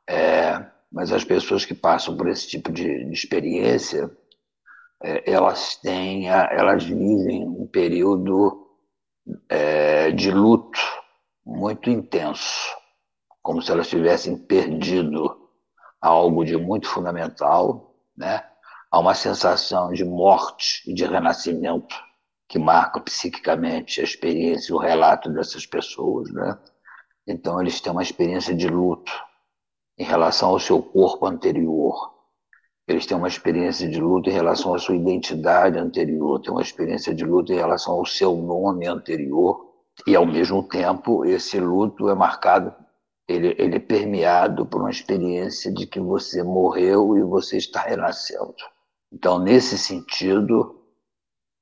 É, 0.07 0.65
mas 0.91 1.13
as 1.13 1.23
pessoas 1.23 1.63
que 1.63 1.73
passam 1.73 2.17
por 2.17 2.27
esse 2.27 2.47
tipo 2.47 2.71
de, 2.71 3.05
de 3.05 3.13
experiência, 3.13 4.11
é, 5.01 5.31
elas 5.31 5.77
têm, 5.77 6.27
elas 6.27 6.83
vivem 6.83 7.47
um 7.47 7.67
período 7.67 8.68
é, 9.47 10.11
de 10.11 10.31
luto 10.31 10.79
muito 11.45 11.89
intenso, 11.89 12.75
como 13.41 13.61
se 13.61 13.71
elas 13.71 13.87
tivessem 13.87 14.37
perdido 14.37 15.49
algo 16.01 16.45
de 16.45 16.55
muito 16.57 16.87
fundamental, 16.87 17.95
né? 18.15 18.45
Há 18.91 18.99
uma 18.99 19.13
sensação 19.13 19.91
de 19.91 20.03
morte 20.03 20.81
e 20.89 20.93
de 20.93 21.05
renascimento 21.05 21.95
que 22.47 22.57
marca 22.57 22.99
psiquicamente 22.99 24.01
a 24.01 24.03
experiência 24.03 24.75
o 24.75 24.79
relato 24.79 25.29
dessas 25.29 25.65
pessoas, 25.65 26.31
né? 26.31 26.57
Então 27.27 27.61
eles 27.61 27.79
têm 27.79 27.91
uma 27.91 28.01
experiência 28.01 28.55
de 28.55 28.67
luto 28.67 29.11
em 29.97 30.03
relação 30.03 30.49
ao 30.49 30.59
seu 30.59 30.81
corpo 30.81 31.27
anterior. 31.27 32.08
Eles 32.89 33.05
têm 33.05 33.15
uma 33.15 33.27
experiência 33.27 33.87
de 33.87 34.01
luto 34.01 34.31
em 34.31 34.33
relação 34.33 34.73
à 34.73 34.79
sua 34.79 34.95
identidade 34.95 35.77
anterior, 35.77 36.41
têm 36.41 36.51
uma 36.51 36.63
experiência 36.63 37.13
de 37.13 37.23
luto 37.23 37.53
em 37.53 37.57
relação 37.57 37.93
ao 37.93 38.05
seu 38.05 38.35
nome 38.35 38.87
anterior. 38.87 39.69
E, 40.07 40.15
ao 40.15 40.25
mesmo 40.25 40.63
tempo, 40.63 41.23
esse 41.23 41.59
luto 41.59 42.09
é 42.09 42.15
marcado, 42.15 42.73
ele, 43.27 43.55
ele 43.59 43.75
é 43.75 43.79
permeado 43.79 44.65
por 44.65 44.81
uma 44.81 44.89
experiência 44.89 45.71
de 45.71 45.85
que 45.85 45.99
você 45.99 46.41
morreu 46.41 47.15
e 47.15 47.21
você 47.21 47.57
está 47.57 47.81
renascendo. 47.81 48.55
Então, 49.13 49.37
nesse 49.37 49.77
sentido, 49.77 50.81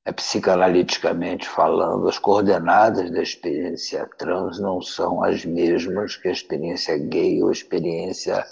é, 0.05 0.13
psicanaliticamente 0.13 1.45
falando, 1.45 2.07
as 2.07 2.17
coordenadas 2.17 3.11
da 3.11 3.21
experiência 3.21 4.09
trans 4.17 4.61
não 4.61 4.81
são 4.81 5.21
as 5.21 5.43
mesmas 5.43 6.15
que 6.15 6.29
a 6.29 6.31
experiência 6.31 6.97
gay 6.97 7.43
ou 7.43 7.49
a 7.49 7.51
experiência 7.51 8.45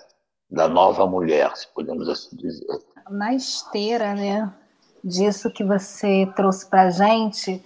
da 0.50 0.68
nova 0.68 1.06
mulher, 1.06 1.56
se 1.56 1.68
podemos 1.74 2.08
assim 2.08 2.36
dizer. 2.36 2.68
Na 3.10 3.34
esteira, 3.34 4.14
né, 4.14 4.52
disso 5.04 5.52
que 5.52 5.64
você 5.64 6.32
trouxe 6.36 6.66
para 6.68 6.84
a 6.84 6.90
gente, 6.90 7.64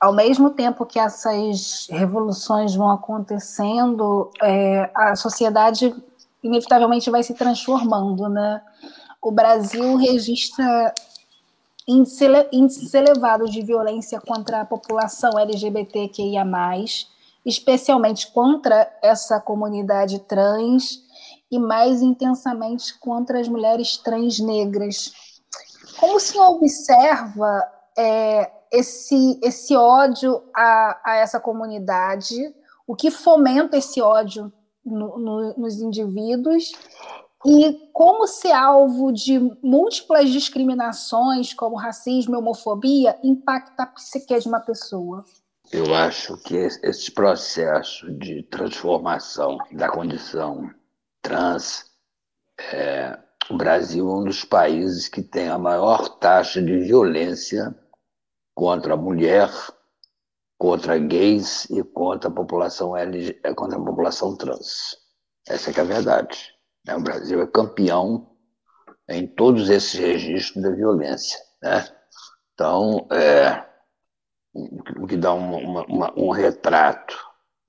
ao 0.00 0.14
mesmo 0.14 0.50
tempo 0.50 0.86
que 0.86 0.98
essas 0.98 1.86
revoluções 1.90 2.74
vão 2.74 2.90
acontecendo, 2.90 4.30
é, 4.42 4.90
a 4.94 5.14
sociedade 5.14 5.94
inevitavelmente 6.42 7.10
vai 7.10 7.22
se 7.22 7.34
transformando, 7.34 8.28
né? 8.28 8.62
O 9.20 9.30
Brasil 9.30 9.96
registra 9.96 10.94
índices 11.86 12.94
elevados 12.94 13.50
de 13.50 13.60
violência 13.62 14.18
contra 14.20 14.62
a 14.62 14.64
população 14.64 15.38
LGBTQIA+, 15.38 16.46
especialmente 17.44 18.32
contra 18.32 18.90
essa 19.02 19.38
comunidade 19.38 20.20
trans 20.20 21.02
e 21.50 21.58
mais 21.58 22.00
intensamente 22.00 22.98
contra 22.98 23.40
as 23.40 23.48
mulheres 23.48 23.96
trans 23.96 24.38
negras. 24.38 25.12
Como 25.98 26.16
o 26.16 26.20
senhor 26.20 26.50
observa 26.50 27.62
é, 27.98 28.50
esse, 28.70 29.38
esse 29.42 29.76
ódio 29.76 30.42
a, 30.54 31.00
a 31.04 31.16
essa 31.16 31.40
comunidade, 31.40 32.54
o 32.86 32.94
que 32.94 33.10
fomenta 33.10 33.76
esse 33.76 34.00
ódio 34.00 34.52
no, 34.84 35.18
no, 35.18 35.54
nos 35.58 35.80
indivíduos 35.80 36.72
e 37.44 37.88
como 37.92 38.26
ser 38.26 38.52
alvo 38.52 39.12
de 39.12 39.38
múltiplas 39.62 40.30
discriminações, 40.30 41.54
como 41.54 41.76
racismo 41.76 42.34
e 42.34 42.38
homofobia, 42.38 43.18
impacta 43.22 43.84
a 43.84 43.86
psique 43.86 44.38
de 44.38 44.48
uma 44.48 44.60
pessoa? 44.60 45.24
Eu 45.72 45.94
acho 45.94 46.36
que 46.38 46.56
esse 46.56 47.10
processo 47.12 48.12
de 48.12 48.42
transformação 48.42 49.56
da 49.72 49.88
condição 49.88 50.68
trans, 51.22 51.84
é, 52.72 53.18
o 53.50 53.56
Brasil 53.56 54.08
é 54.08 54.12
um 54.12 54.24
dos 54.24 54.44
países 54.44 55.08
que 55.08 55.22
tem 55.22 55.48
a 55.48 55.58
maior 55.58 56.08
taxa 56.18 56.62
de 56.62 56.78
violência 56.78 57.74
contra 58.54 58.94
a 58.94 58.96
mulher, 58.96 59.50
contra 60.58 60.98
gays 60.98 61.64
e 61.70 61.82
contra 61.82 62.28
a 62.28 62.32
população 62.32 62.96
LG, 62.96 63.40
contra 63.56 63.78
a 63.78 63.84
população 63.84 64.36
trans. 64.36 64.96
Essa 65.48 65.70
é, 65.70 65.74
é 65.76 65.80
a 65.80 65.84
verdade. 65.84 66.54
Né? 66.86 66.96
O 66.96 67.00
Brasil 67.00 67.40
é 67.40 67.46
campeão 67.46 68.30
em 69.08 69.26
todos 69.26 69.68
esses 69.68 69.98
registros 69.98 70.62
da 70.62 70.70
violência. 70.70 71.38
Né? 71.62 71.84
Então, 72.54 73.08
é, 73.10 73.66
o 74.54 75.06
que 75.06 75.16
dá 75.16 75.32
uma, 75.32 75.84
uma, 75.86 76.12
um 76.16 76.30
retrato 76.30 77.18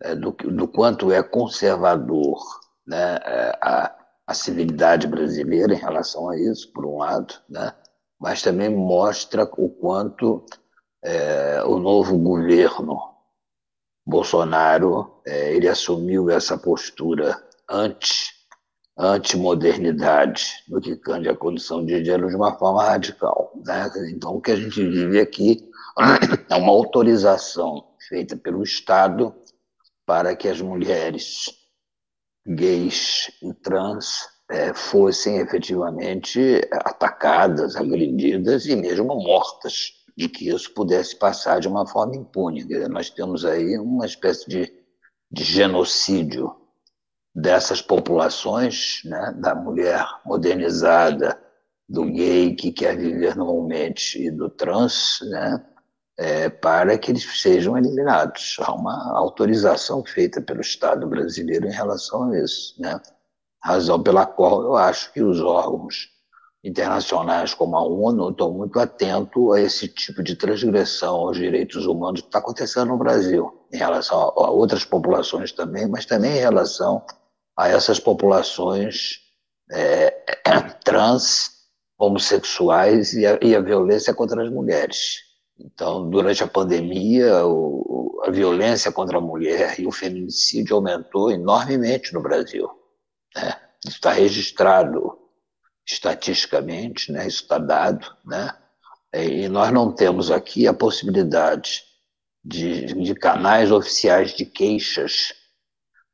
é, 0.01 0.15
do, 0.15 0.31
do, 0.31 0.67
quanto 0.67 1.11
é 1.11 1.23
conservador 1.23 2.37
né, 2.91 3.19
é, 3.23 3.57
a, 3.61 3.95
a 4.27 4.33
civilidade 4.33 5.07
brasileira 5.07 5.73
em 5.73 5.77
relação 5.77 6.29
a 6.29 6.37
isso, 6.37 6.71
por 6.73 6.85
um 6.85 6.97
lado, 6.97 7.33
né? 7.49 7.73
mas 8.19 8.41
também 8.41 8.69
mostra 8.69 9.49
o 9.57 9.69
quanto 9.69 10.45
é, 11.01 11.63
o 11.63 11.79
novo 11.79 12.17
governo 12.17 12.99
Bolsonaro 14.05 15.21
é, 15.25 15.55
ele 15.55 15.69
assumiu 15.69 16.29
essa 16.29 16.57
postura 16.57 17.41
anti 17.69 18.29
anti-modernidade 18.97 20.63
no 20.67 20.81
que 20.81 20.95
cande 20.97 21.29
à 21.29 21.35
condição 21.35 21.83
de 21.83 22.03
gênero 22.03 22.27
de 22.27 22.35
uma 22.35 22.55
forma 22.59 22.83
radical. 22.83 23.51
Né? 23.65 23.89
Então, 24.11 24.35
o 24.35 24.41
que 24.41 24.51
a 24.51 24.55
gente 24.55 24.83
vive 24.85 25.19
aqui 25.19 25.67
é 26.51 26.55
uma 26.55 26.71
autorização 26.71 27.87
feita 28.07 28.35
pelo 28.35 28.61
Estado 28.61 29.33
para 30.05 30.35
que 30.35 30.47
as 30.47 30.61
mulheres 30.61 31.60
gays 32.45 33.31
e 33.41 33.53
trans 33.53 34.27
é, 34.49 34.73
fossem 34.73 35.37
efetivamente 35.37 36.61
atacadas, 36.71 37.75
agredidas 37.75 38.65
e 38.65 38.75
mesmo 38.75 39.07
mortas 39.07 39.93
de 40.17 40.27
que 40.27 40.49
isso 40.49 40.73
pudesse 40.73 41.15
passar 41.15 41.59
de 41.59 41.67
uma 41.67 41.87
forma 41.87 42.15
impune. 42.15 42.65
Nós 42.89 43.09
temos 43.09 43.45
aí 43.45 43.77
uma 43.77 44.05
espécie 44.05 44.47
de, 44.49 44.71
de 45.31 45.43
genocídio 45.43 46.53
dessas 47.33 47.81
populações, 47.81 49.01
né, 49.05 49.33
da 49.37 49.55
mulher 49.55 50.05
modernizada, 50.25 51.41
do 51.87 52.05
gay 52.05 52.55
que 52.55 52.71
quer 52.71 52.97
viver 52.97 53.35
normalmente 53.35 54.21
e 54.21 54.31
do 54.31 54.49
trans, 54.49 55.19
né, 55.29 55.65
é, 56.21 56.49
para 56.49 56.99
que 56.99 57.09
eles 57.09 57.41
sejam 57.41 57.75
eliminados. 57.75 58.57
Há 58.59 58.71
uma 58.75 59.17
autorização 59.17 60.05
feita 60.05 60.39
pelo 60.39 60.61
Estado 60.61 61.07
brasileiro 61.07 61.67
em 61.67 61.71
relação 61.71 62.31
a 62.31 62.39
isso. 62.39 62.79
Né? 62.79 63.01
Razão 63.63 64.03
pela 64.03 64.27
qual 64.27 64.61
eu 64.61 64.75
acho 64.75 65.11
que 65.13 65.23
os 65.23 65.41
órgãos 65.41 66.09
internacionais 66.63 67.55
como 67.55 67.75
a 67.75 67.83
ONU 67.83 68.29
estão 68.29 68.53
muito 68.53 68.79
atentos 68.79 69.51
a 69.51 69.59
esse 69.59 69.87
tipo 69.87 70.21
de 70.21 70.35
transgressão 70.35 71.15
aos 71.15 71.37
direitos 71.37 71.87
humanos 71.87 72.21
que 72.21 72.27
está 72.27 72.37
acontecendo 72.37 72.89
no 72.89 72.99
Brasil, 72.99 73.65
em 73.73 73.77
relação 73.77 74.19
a 74.19 74.51
outras 74.51 74.85
populações 74.85 75.51
também, 75.51 75.87
mas 75.87 76.05
também 76.05 76.37
em 76.37 76.39
relação 76.39 77.03
a 77.57 77.67
essas 77.67 77.99
populações 77.99 79.21
é, 79.71 80.11
trans, 80.85 81.49
homossexuais 81.97 83.13
e 83.13 83.25
a, 83.25 83.39
e 83.41 83.55
a, 83.55 83.59
violência 83.59 84.13
contra 84.13 84.43
as 84.43 84.51
mulheres. 84.51 85.30
Então, 85.63 86.09
durante 86.09 86.43
a 86.43 86.47
pandemia, 86.47 87.45
o, 87.45 88.21
a 88.25 88.31
violência 88.31 88.91
contra 88.91 89.17
a 89.17 89.21
mulher 89.21 89.79
e 89.79 89.85
o 89.85 89.91
feminicídio 89.91 90.75
aumentou 90.75 91.31
enormemente 91.31 92.13
no 92.13 92.21
Brasil. 92.21 92.69
Né? 93.35 93.55
Isso 93.85 93.97
está 93.97 94.11
registrado 94.11 95.17
estatisticamente, 95.85 97.11
né? 97.11 97.27
isso 97.27 97.43
está 97.43 97.57
dado, 97.57 98.05
né? 98.25 98.53
e 99.13 99.47
nós 99.47 99.71
não 99.71 99.93
temos 99.93 100.31
aqui 100.31 100.67
a 100.67 100.73
possibilidade 100.73 101.83
de, 102.43 102.85
de 102.93 103.13
canais 103.13 103.71
oficiais 103.71 104.33
de 104.33 104.45
queixas 104.45 105.33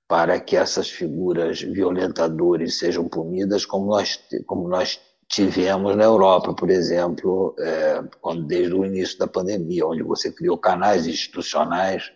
para 0.07 0.39
que 0.39 0.55
essas 0.55 0.89
figuras 0.89 1.61
violentadoras 1.61 2.77
sejam 2.77 3.07
punidas, 3.07 3.65
como 3.65 3.87
nós, 3.87 4.19
como 4.45 4.67
nós 4.67 4.99
tivemos 5.27 5.95
na 5.95 6.03
Europa, 6.03 6.53
por 6.53 6.69
exemplo, 6.69 7.55
é, 7.59 8.01
quando, 8.21 8.45
desde 8.45 8.73
o 8.73 8.85
início 8.85 9.17
da 9.17 9.27
pandemia, 9.27 9.85
onde 9.85 10.03
você 10.03 10.31
criou 10.31 10.57
canais 10.57 11.05
institucionais 11.05 12.11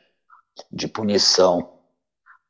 de 0.72 0.88
punição 0.88 1.74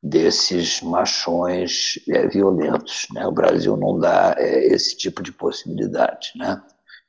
desses 0.02 0.80
machões 0.82 1.98
é, 2.08 2.26
violentos. 2.26 3.06
Né? 3.12 3.26
O 3.26 3.32
Brasil 3.32 3.76
não 3.76 3.98
dá 3.98 4.34
é, 4.38 4.66
esse 4.66 4.96
tipo 4.96 5.22
de 5.22 5.32
possibilidade. 5.32 6.32
Né? 6.36 6.60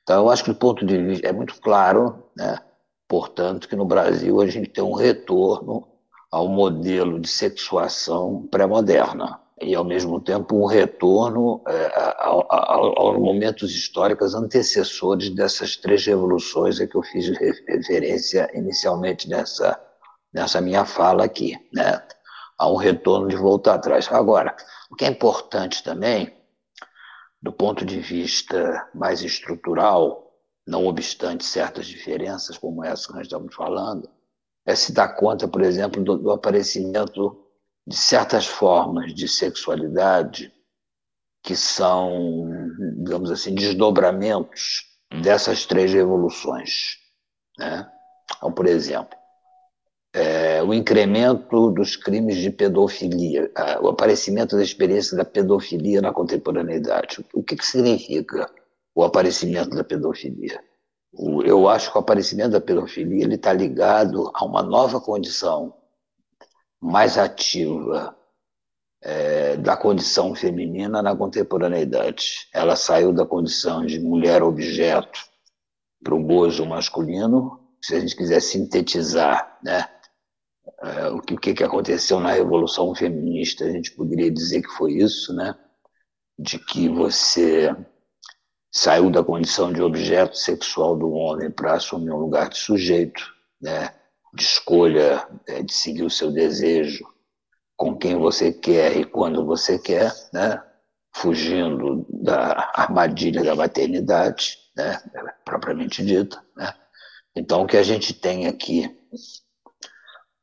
Então, 0.01 0.23
eu 0.23 0.29
acho 0.29 0.43
que 0.43 0.51
do 0.51 0.57
ponto 0.57 0.85
de 0.85 0.97
vista, 0.97 1.27
é 1.27 1.31
muito 1.31 1.59
claro, 1.61 2.23
né? 2.35 2.59
portanto, 3.07 3.67
que 3.67 3.75
no 3.75 3.85
Brasil 3.85 4.41
a 4.41 4.47
gente 4.47 4.69
tem 4.69 4.83
um 4.83 4.93
retorno 4.93 5.87
ao 6.31 6.47
modelo 6.47 7.19
de 7.19 7.27
sexuação 7.27 8.47
pré-moderna 8.49 9.42
e, 9.61 9.75
ao 9.75 9.83
mesmo 9.83 10.19
tempo, 10.19 10.55
um 10.55 10.65
retorno 10.65 11.61
é, 11.67 11.91
aos 12.19 13.17
momentos 13.17 13.71
históricos 13.71 14.35
antecessores 14.35 15.29
dessas 15.29 15.77
três 15.77 16.05
revoluções 16.05 16.79
a 16.79 16.87
que 16.87 16.95
eu 16.95 17.03
fiz 17.03 17.29
referência 17.67 18.49
inicialmente 18.53 19.29
nessa, 19.29 19.79
nessa 20.33 20.59
minha 20.59 20.85
fala 20.85 21.23
aqui. 21.23 21.55
Né? 21.73 22.01
a 22.57 22.69
um 22.69 22.75
retorno 22.75 23.27
de 23.27 23.35
volta 23.35 23.73
atrás. 23.73 24.07
Agora, 24.11 24.55
o 24.89 24.95
que 24.95 25.05
é 25.05 25.09
importante 25.09 25.83
também, 25.83 26.33
do 27.41 27.51
ponto 27.51 27.85
de 27.85 27.99
vista 27.99 28.89
mais 28.93 29.21
estrutural, 29.21 30.31
não 30.65 30.87
obstante 30.87 31.43
certas 31.43 31.85
diferenças 31.85 32.57
como 32.57 32.83
essa 32.83 33.07
que 33.07 33.13
nós 33.13 33.23
estamos 33.23 33.53
falando, 33.53 34.09
é 34.65 34.75
se 34.75 34.93
dar 34.93 35.09
conta, 35.09 35.47
por 35.47 35.61
exemplo, 35.61 36.01
do, 36.01 36.17
do 36.17 36.31
aparecimento 36.31 37.42
de 37.85 37.97
certas 37.97 38.45
formas 38.45 39.13
de 39.13 39.27
sexualidade 39.27 40.53
que 41.43 41.55
são, 41.55 42.47
digamos 42.97 43.29
assim, 43.29 43.53
desdobramentos 43.53 44.85
dessas 45.21 45.65
três 45.65 45.91
revoluções. 45.93 46.97
Né? 47.57 47.85
Então, 48.37 48.51
por 48.51 48.65
exemplo, 48.65 49.17
é, 50.13 50.63
o 50.63 50.73
incremento 50.73 51.71
dos 51.71 51.95
crimes 51.97 52.37
de 52.37 52.49
pedofilia, 52.49 53.51
o 53.81 53.89
aparecimento 53.89 54.55
da 54.55 54.63
experiência 54.63 55.17
da 55.17 55.25
pedofilia 55.25 56.01
na 56.01 56.13
contemporaneidade. 56.13 57.25
O 57.33 57.43
que, 57.43 57.57
que 57.57 57.65
significa 57.65 58.49
o 58.95 59.03
aparecimento 59.03 59.71
da 59.71 59.83
pedofilia? 59.83 60.61
eu 61.45 61.69
acho 61.69 61.91
que 61.91 61.97
o 61.97 62.01
aparecimento 62.01 62.51
da 62.51 62.61
pedofilia 62.61 63.31
está 63.31 63.53
ligado 63.53 64.31
a 64.33 64.43
uma 64.43 64.63
nova 64.63 64.99
condição 64.99 65.75
mais 66.83 67.17
ativa 67.17 68.13
é, 69.01 69.55
da 69.55 69.77
condição 69.77 70.35
feminina 70.35 71.01
na 71.01 71.15
contemporaneidade. 71.15 72.47
Ela 72.53 72.75
saiu 72.75 73.13
da 73.13 73.25
condição 73.25 73.85
de 73.85 73.99
mulher 73.99 74.43
objeto 74.43 75.19
para 76.03 76.13
o 76.13 76.21
gozo 76.21 76.65
masculino. 76.65 77.59
Se 77.81 77.95
a 77.95 77.99
gente 77.99 78.15
quiser 78.15 78.41
sintetizar 78.41 79.57
né, 79.63 79.87
é, 80.81 81.07
o 81.07 81.21
que, 81.21 81.53
que 81.53 81.63
aconteceu 81.63 82.19
na 82.19 82.31
Revolução 82.31 82.93
Feminista, 82.93 83.63
a 83.63 83.71
gente 83.71 83.91
poderia 83.91 84.29
dizer 84.29 84.61
que 84.61 84.69
foi 84.69 84.93
isso, 84.93 85.33
né? 85.33 85.55
de 86.37 86.59
que 86.59 86.89
você 86.89 87.73
saiu 88.71 89.09
da 89.09 89.23
condição 89.23 89.71
de 89.71 89.81
objeto 89.81 90.35
sexual 90.35 90.97
do 90.97 91.11
homem 91.11 91.49
para 91.49 91.75
assumir 91.75 92.11
um 92.11 92.17
lugar 92.17 92.49
de 92.49 92.57
sujeito, 92.57 93.23
né? 93.61 93.93
De 94.33 94.43
escolha, 94.43 95.27
é, 95.47 95.61
de 95.61 95.73
seguir 95.73 96.03
o 96.03 96.09
seu 96.09 96.31
desejo, 96.31 97.05
com 97.77 97.95
quem 97.95 98.17
você 98.17 98.51
quer 98.51 98.97
e 98.97 99.03
quando 99.03 99.45
você 99.45 99.77
quer, 99.77 100.11
né? 100.33 100.61
fugindo 101.15 102.05
da 102.09 102.71
armadilha 102.73 103.43
da 103.43 103.55
maternidade, 103.55 104.57
né? 104.75 104.99
propriamente 105.45 106.03
dita. 106.03 106.43
Né? 106.55 106.73
Então, 107.35 107.61
o 107.61 107.67
que 107.67 107.77
a 107.77 107.83
gente 107.83 108.13
tem 108.13 108.47
aqui 108.47 108.89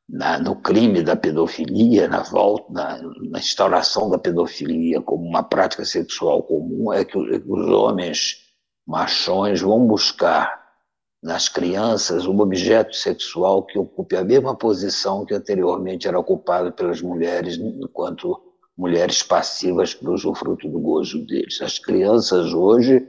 na, 0.09 0.38
no 0.38 0.57
crime 0.57 1.03
da 1.03 1.16
pedofilia, 1.16 2.09
na 2.09 2.22
volta, 2.22 2.72
na, 2.72 2.98
na, 3.31 3.38
instauração 3.38 4.11
da 4.11 4.18
pedofilia 4.18 5.00
como 5.00 5.24
uma 5.24 5.42
prática 5.42 5.85
sexual 5.85 6.42
comum, 6.42 6.92
é 6.92 7.05
que 7.05 7.16
os 7.16 7.68
homens 7.70 8.38
machões 8.87 9.61
vão 9.61 9.87
buscar 9.87 10.60
nas 11.22 11.48
crianças 11.48 12.26
um 12.26 12.40
objeto 12.40 12.96
sexual 12.96 13.64
que 13.64 13.78
ocupe 13.78 14.16
a 14.16 14.24
mesma 14.24 14.54
posição 14.54 15.24
que 15.24 15.35
anteriormente 15.35 16.09
era 16.09 16.18
ocupado 16.18 16.72
pelas 16.72 17.02
mulheres, 17.02 17.56
enquanto 17.56 18.40
mulheres 18.76 19.22
passivas 19.22 19.92
para 19.92 20.11
o 20.11 20.14
usufruto 20.14 20.68
do 20.68 20.78
gozo 20.78 21.24
deles. 21.26 21.61
As 21.61 21.78
crianças 21.78 22.54
hoje 22.54 23.06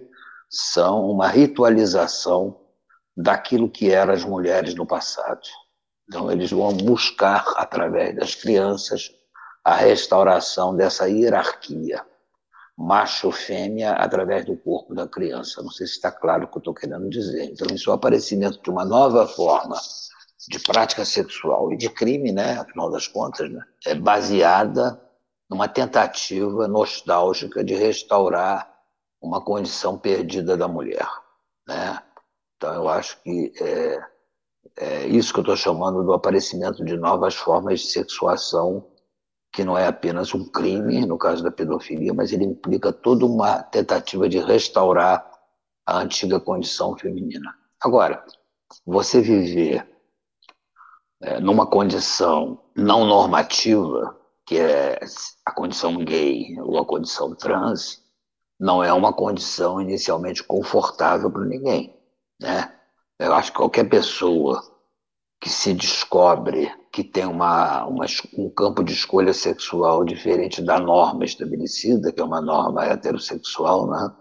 são 0.49 1.09
uma 1.09 1.27
ritualização 1.27 2.59
daquilo 3.15 3.69
que 3.69 3.89
eram 3.89 4.13
as 4.13 4.25
mulheres 4.25 4.75
no 4.75 4.85
passado. 4.85 5.47
Então, 6.09 6.29
eles 6.29 6.51
vão 6.51 6.73
buscar, 6.73 7.45
através 7.55 8.13
das 8.15 8.35
crianças, 8.35 9.09
a 9.63 9.75
restauração 9.75 10.75
dessa 10.75 11.07
hierarquia 11.07 12.05
macho-fêmea 12.77 13.91
através 13.93 14.45
do 14.45 14.57
corpo 14.57 14.93
da 14.93 15.07
criança. 15.07 15.61
Não 15.61 15.71
sei 15.71 15.87
se 15.87 15.93
está 15.93 16.11
claro 16.11 16.45
o 16.45 16.47
que 16.47 16.57
eu 16.57 16.59
estou 16.59 16.73
querendo 16.73 17.09
dizer. 17.09 17.45
Então, 17.45 17.67
isso 17.73 17.89
é 17.89 17.93
o 17.93 17.95
aparecimento 17.95 18.61
de 18.61 18.69
uma 18.69 18.85
nova 18.85 19.27
forma 19.27 19.75
de 20.47 20.59
prática 20.59 21.05
sexual 21.05 21.71
e 21.71 21.77
de 21.77 21.89
crime, 21.89 22.31
né, 22.31 22.57
afinal 22.59 22.89
das 22.89 23.07
contas, 23.07 23.51
né, 23.51 23.63
é 23.85 23.93
baseada 23.93 24.99
numa 25.49 25.67
tentativa 25.67 26.67
nostálgica 26.67 27.63
de 27.63 27.75
restaurar 27.75 28.71
uma 29.21 29.41
condição 29.41 29.97
perdida 29.97 30.57
da 30.57 30.67
mulher. 30.67 31.07
Né? 31.67 32.01
Então, 32.55 32.73
eu 32.73 32.89
acho 32.89 33.21
que 33.21 33.53
é, 33.61 33.99
é 34.77 35.07
isso 35.07 35.33
que 35.33 35.39
eu 35.39 35.43
estou 35.43 35.57
chamando 35.57 36.03
do 36.03 36.13
aparecimento 36.13 36.83
de 36.83 36.97
novas 36.97 37.35
formas 37.35 37.81
de 37.81 37.87
sexuação, 37.87 38.87
que 39.51 39.63
não 39.63 39.77
é 39.77 39.85
apenas 39.85 40.33
um 40.33 40.45
crime, 40.45 41.05
no 41.05 41.17
caso 41.17 41.43
da 41.43 41.51
pedofilia, 41.51 42.13
mas 42.13 42.31
ele 42.31 42.45
implica 42.45 42.93
toda 42.93 43.25
uma 43.25 43.61
tentativa 43.61 44.29
de 44.29 44.39
restaurar 44.39 45.29
a 45.85 45.97
antiga 45.97 46.39
condição 46.39 46.95
feminina. 46.95 47.53
Agora, 47.79 48.23
você 48.85 49.19
viver 49.19 49.87
é, 51.21 51.39
numa 51.39 51.67
condição 51.67 52.59
não 52.75 53.05
normativa, 53.05 54.17
que 54.45 54.57
é 54.57 54.99
a 55.45 55.51
condição 55.51 55.97
gay 55.97 56.59
ou 56.61 56.77
a 56.79 56.85
condição 56.85 57.35
trans, 57.35 58.01
não 58.59 58.83
é 58.83 58.93
uma 58.93 59.11
condição 59.11 59.81
inicialmente 59.81 60.43
confortável 60.43 61.29
para 61.31 61.45
ninguém, 61.45 61.95
né? 62.39 62.73
Eu 63.19 63.33
acho 63.33 63.51
que 63.51 63.57
qualquer 63.57 63.89
pessoa 63.89 64.61
que 65.39 65.49
se 65.49 65.73
descobre 65.73 66.71
que 66.91 67.03
tem 67.03 67.25
uma, 67.25 67.85
uma, 67.85 68.05
um 68.37 68.49
campo 68.49 68.83
de 68.83 68.91
escolha 68.91 69.33
sexual 69.33 70.03
diferente 70.03 70.61
da 70.61 70.77
norma 70.77 71.23
estabelecida, 71.23 72.11
que 72.11 72.19
é 72.19 72.23
uma 72.23 72.41
norma 72.41 72.85
heterossexual, 72.85 73.89
né? 73.89 74.11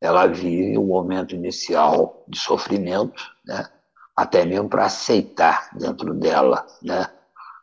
ela 0.00 0.26
vive 0.26 0.78
um 0.78 0.86
momento 0.86 1.34
inicial 1.34 2.24
de 2.26 2.38
sofrimento, 2.38 3.22
né? 3.44 3.68
até 4.16 4.46
mesmo 4.46 4.68
para 4.68 4.86
aceitar 4.86 5.68
dentro 5.76 6.14
dela 6.14 6.66
né? 6.82 7.06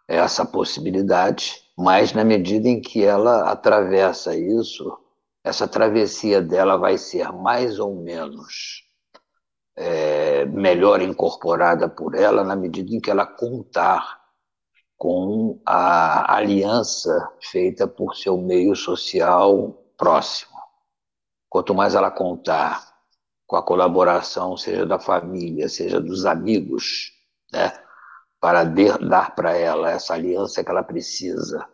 essa 0.07 0.45
possibilidade, 0.45 1.63
mas 1.75 2.13
na 2.13 2.23
medida 2.23 2.67
em 2.67 2.79
que 2.79 3.03
ela 3.03 3.49
atravessa 3.49 4.35
isso, 4.35 4.99
essa 5.43 5.67
travessia 5.67 6.41
dela 6.41 6.77
vai 6.77 6.99
ser 6.99 7.31
mais 7.31 7.79
ou 7.79 7.95
menos 7.95 8.83
é, 9.75 10.45
melhor 10.45 11.01
incorporada 11.01 11.89
por 11.89 12.13
ela 12.13 12.43
na 12.43 12.55
medida 12.55 12.93
em 12.93 12.99
que 12.99 13.09
ela 13.09 13.25
contar 13.25 14.22
com 15.03 15.59
a 15.65 16.33
aliança 16.33 17.29
feita 17.41 17.85
por 17.85 18.15
seu 18.15 18.37
meio 18.37 18.73
social 18.73 19.77
próximo. 19.97 20.53
Quanto 21.49 21.75
mais 21.75 21.93
ela 21.93 22.09
contar 22.09 22.87
com 23.45 23.57
a 23.57 23.61
colaboração, 23.61 24.55
seja 24.55 24.85
da 24.85 24.97
família, 24.97 25.67
seja 25.67 25.99
dos 25.99 26.25
amigos, 26.25 27.11
né, 27.51 27.73
para 28.39 28.63
dar 28.63 29.35
para 29.35 29.57
ela 29.57 29.91
essa 29.91 30.13
aliança 30.13 30.63
que 30.63 30.71
ela 30.71 30.83
precisa 30.83 31.67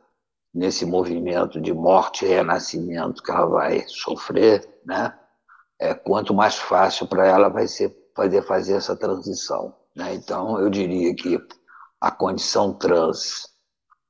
nesse 0.52 0.84
movimento 0.84 1.62
de 1.62 1.72
morte 1.72 2.26
e 2.26 2.30
renascimento 2.30 3.22
que 3.22 3.30
ela 3.30 3.46
vai 3.46 3.84
sofrer, 3.88 4.68
né, 4.84 5.16
é, 5.78 5.94
quanto 5.94 6.34
mais 6.34 6.56
fácil 6.56 7.06
para 7.06 7.28
ela 7.28 7.48
vai 7.48 7.68
ser 7.68 7.90
poder 8.16 8.42
fazer 8.42 8.74
essa 8.74 8.96
transição. 8.96 9.76
Né? 9.96 10.16
Então, 10.16 10.60
eu 10.60 10.68
diria 10.68 11.14
que 11.14 11.40
a 12.02 12.12
condição 12.12 12.74
trans 12.74 13.48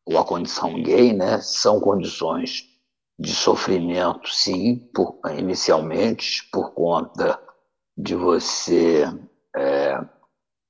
ou 0.06 0.18
a 0.18 0.26
condição 0.26 0.82
gay 0.82 1.14
né, 1.14 1.40
são 1.42 1.80
condições 1.80 2.66
de 3.18 3.34
sofrimento, 3.34 4.30
sim, 4.30 4.78
por, 4.94 5.20
inicialmente, 5.38 6.50
por 6.52 6.72
conta 6.74 7.40
de 7.98 8.16
você 8.16 9.04
é, 9.56 10.00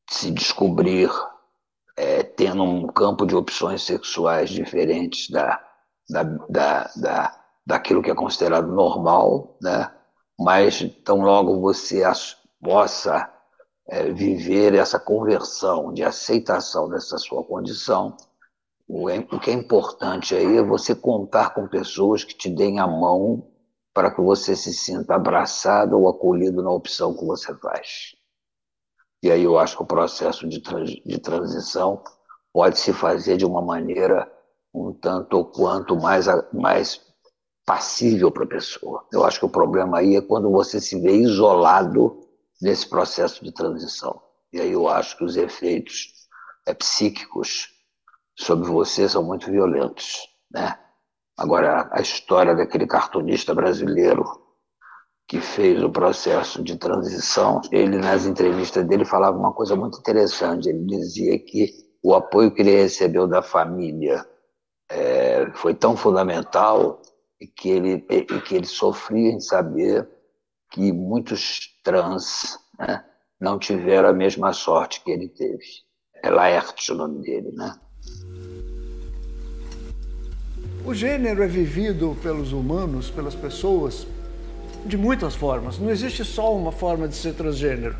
se 0.10 0.32
descobrir 0.32 1.12
é, 1.96 2.24
tendo 2.24 2.64
um 2.64 2.88
campo 2.88 3.26
de 3.26 3.36
opções 3.36 3.84
sexuais 3.84 4.50
diferentes 4.50 5.30
da, 5.30 5.64
da, 6.10 6.24
da, 6.24 6.92
da, 6.96 7.44
daquilo 7.66 8.02
que 8.02 8.10
é 8.10 8.16
considerado 8.16 8.68
normal, 8.68 9.58
né? 9.62 9.94
mas 10.40 10.82
tão 11.04 11.22
logo 11.22 11.60
você 11.60 12.02
possa 12.62 13.32
é, 13.90 14.12
viver 14.12 14.76
essa 14.76 15.00
conversão 15.00 15.92
de 15.92 16.04
aceitação 16.04 16.88
dessa 16.88 17.18
sua 17.18 17.44
condição, 17.44 18.16
o, 18.88 19.10
é, 19.10 19.20
o 19.32 19.40
que 19.40 19.50
é 19.50 19.54
importante 19.54 20.36
aí 20.36 20.58
é 20.58 20.64
você 20.64 20.96
contar 20.96 21.54
com 21.54 21.68
pessoas 21.68 22.24
que 22.24 22.36
te 22.36 22.50
deem 22.50 22.80
a 22.80 22.88
mão 22.88 23.48
para 23.94 24.12
que 24.12 24.22
você 24.22 24.56
se 24.56 24.74
sinta 24.74 25.16
abraçado 25.16 25.98
ou 25.98 26.08
acolhido 26.08 26.62
na 26.62 26.72
opção 26.72 27.16
que 27.16 27.26
você 27.26 27.54
faz. 27.56 28.16
E 29.22 29.32
aí 29.32 29.44
eu 29.44 29.58
acho 29.58 29.76
que 29.76 29.84
o 29.84 29.88
processo 29.88 30.48
de, 30.48 30.62
trans, 30.62 30.92
de 30.92 31.20
transição 31.20 32.04
pode 32.54 32.80
se 32.80 32.94
fazer 32.94 33.38
de 33.38 33.46
uma 33.46 33.62
maneira 33.62 34.32
um 34.74 34.94
tanto 34.94 35.36
ou 35.36 35.46
quanto 35.46 35.96
mais, 35.96 36.28
mais 36.54 37.02
passível 37.66 38.32
para 38.32 38.44
a 38.44 38.48
pessoa. 38.48 39.06
Eu 39.12 39.26
acho 39.26 39.40
que 39.40 39.46
o 39.46 39.50
problema 39.50 39.98
aí 39.98 40.16
é 40.16 40.22
quando 40.22 40.50
você 40.52 40.80
se 40.80 41.00
vê 41.02 41.18
isolado 41.18 42.29
nesse 42.62 42.88
processo 42.88 43.44
de 43.44 43.52
transição. 43.52 44.22
E 44.52 44.60
aí 44.60 44.72
eu 44.72 44.88
acho 44.88 45.18
que 45.18 45.24
os 45.24 45.38
efeitos 45.38 46.14
é, 46.68 46.74
psíquicos 46.74 47.70
sobre 48.38 48.70
você 48.70 49.08
são 49.08 49.24
muito 49.24 49.50
violentos, 49.52 50.28
né? 50.52 50.78
Agora, 51.38 51.90
a 51.94 52.02
história 52.02 52.54
daquele 52.54 52.86
cartunista 52.86 53.54
brasileiro 53.54 54.26
que 55.26 55.40
fez 55.40 55.82
o 55.82 55.90
processo 55.90 56.62
de 56.64 56.76
transição, 56.76 57.62
ele 57.72 57.98
nas 57.98 58.26
entrevistas 58.26 58.86
dele 58.86 59.06
falava 59.06 59.38
uma 59.38 59.54
coisa 59.54 59.76
muito 59.76 60.00
interessante. 60.00 60.68
Ele 60.68 60.84
dizia 60.86 61.38
que 61.40 61.72
o 62.04 62.16
apoio 62.16 62.52
que 62.52 62.62
ele 62.62 62.82
recebeu 62.82 63.28
da 63.28 63.42
família 63.42 64.26
é, 64.90 65.50
foi 65.54 65.74
tão 65.76 65.96
fundamental 65.96 67.02
que 67.56 67.70
ele, 67.70 68.00
que 68.46 68.56
ele 68.56 68.66
sofria 68.66 69.32
em 69.32 69.40
saber 69.40 70.10
que 70.72 70.92
muitos 70.92 71.70
trans 71.84 72.60
né, 72.78 73.04
não 73.40 73.58
tiveram 73.58 74.10
a 74.10 74.14
mesma 74.14 74.54
sorte 74.54 75.02
que 75.04 75.12
ele 75.12 75.28
teve. 75.30 75.66
É 76.24 76.30
Laerte 76.30 76.92
o 76.92 76.96
nome 76.96 77.22
dele, 77.22 77.52
né? 77.54 77.76
O 80.86 80.94
gênero 80.94 81.44
é 81.44 81.48
vivido 81.48 82.18
pelos 82.22 82.52
humanos, 82.52 83.10
pelas 83.10 83.36
pessoas, 83.36 84.08
de 84.86 84.98
muitas 84.98 85.36
formas. 85.36 85.78
Não 85.78 85.90
existe 85.90 86.24
só 86.24 86.56
uma 86.56 86.72
forma 86.72 87.08
de 87.08 87.16
ser 87.16 87.34
transgênero. 87.34 87.96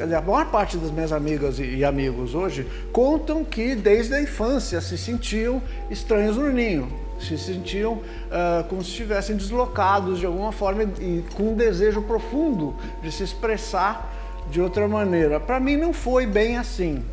A 0.00 0.20
maior 0.20 0.50
parte 0.50 0.76
das 0.76 0.90
minhas 0.90 1.12
amigas 1.12 1.58
e 1.58 1.84
amigos 1.84 2.34
hoje 2.34 2.66
contam 2.92 3.44
que 3.44 3.74
desde 3.74 4.14
a 4.14 4.22
infância 4.22 4.80
se 4.80 4.98
sentiam 4.98 5.62
estranhos 5.90 6.36
no 6.36 6.50
ninho 6.50 7.01
se 7.24 7.38
sentiam 7.38 7.94
uh, 7.94 8.64
como 8.68 8.82
se 8.82 8.90
estivessem 8.90 9.36
deslocados 9.36 10.18
de 10.18 10.26
alguma 10.26 10.52
forma 10.52 10.82
e 10.82 11.24
com 11.34 11.52
um 11.52 11.54
desejo 11.54 12.02
profundo 12.02 12.74
de 13.02 13.10
se 13.10 13.22
expressar 13.22 14.12
de 14.50 14.60
outra 14.60 14.86
maneira. 14.88 15.38
Para 15.40 15.58
mim 15.60 15.76
não 15.76 15.92
foi 15.92 16.26
bem 16.26 16.58
assim. 16.58 17.04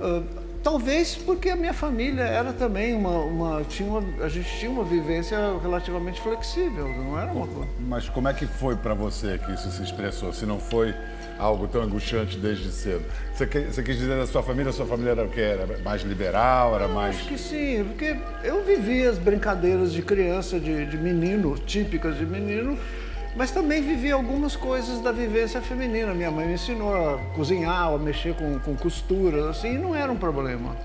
Uh, 0.00 0.38
Talvez 0.62 1.14
porque 1.14 1.50
a 1.50 1.56
minha 1.56 1.72
família 1.72 2.24
era 2.24 2.52
também 2.52 2.94
uma, 2.94 3.20
uma, 3.20 3.64
tinha 3.64 3.88
uma, 3.88 4.24
a 4.24 4.28
gente 4.28 4.48
tinha 4.58 4.70
uma 4.70 4.84
vivência 4.84 5.38
relativamente 5.62 6.20
flexível, 6.20 6.88
não 6.88 7.18
era 7.18 7.32
uma 7.32 7.46
coisa. 7.46 7.70
Mas 7.80 8.08
como 8.08 8.28
é 8.28 8.34
que 8.34 8.46
foi 8.46 8.76
para 8.76 8.92
você 8.92 9.38
que 9.38 9.52
isso 9.52 9.70
se 9.70 9.82
expressou? 9.82 10.32
Se 10.32 10.44
não 10.44 10.58
foi 10.58 10.94
algo 11.38 11.68
tão 11.68 11.82
angustiante 11.82 12.36
desde 12.36 12.70
cedo? 12.70 13.04
Você, 13.32 13.46
você 13.46 13.82
quis 13.82 13.96
dizer 13.98 14.16
da 14.16 14.26
sua 14.26 14.42
família, 14.42 14.70
a 14.70 14.72
sua 14.72 14.86
família 14.86 15.10
era 15.12 15.24
o 15.24 15.28
que 15.28 15.40
era 15.40 15.78
mais 15.78 16.02
liberal, 16.02 16.74
era 16.74 16.88
mais? 16.88 17.16
Acho 17.16 17.28
que 17.28 17.38
sim, 17.38 17.84
porque 17.84 18.16
eu 18.42 18.64
vivia 18.64 19.10
as 19.10 19.18
brincadeiras 19.18 19.92
de 19.92 20.02
criança, 20.02 20.58
de, 20.58 20.86
de 20.86 20.96
menino, 20.96 21.56
típicas 21.58 22.16
de 22.16 22.26
menino, 22.26 22.76
mas 23.36 23.50
também 23.50 23.80
vivi 23.80 24.10
algumas 24.10 24.56
coisas 24.56 25.00
da 25.00 25.12
vivência 25.12 25.60
feminina. 25.60 26.12
Minha 26.12 26.30
mãe 26.30 26.46
me 26.46 26.54
ensinou 26.54 26.94
a 26.94 27.18
cozinhar, 27.34 27.92
a 27.92 27.98
mexer 27.98 28.34
com, 28.34 28.58
com 28.58 28.76
costuras, 28.76 29.44
assim, 29.44 29.74
e 29.74 29.78
não 29.78 29.94
era 29.94 30.10
um 30.10 30.16
problema. 30.16 30.76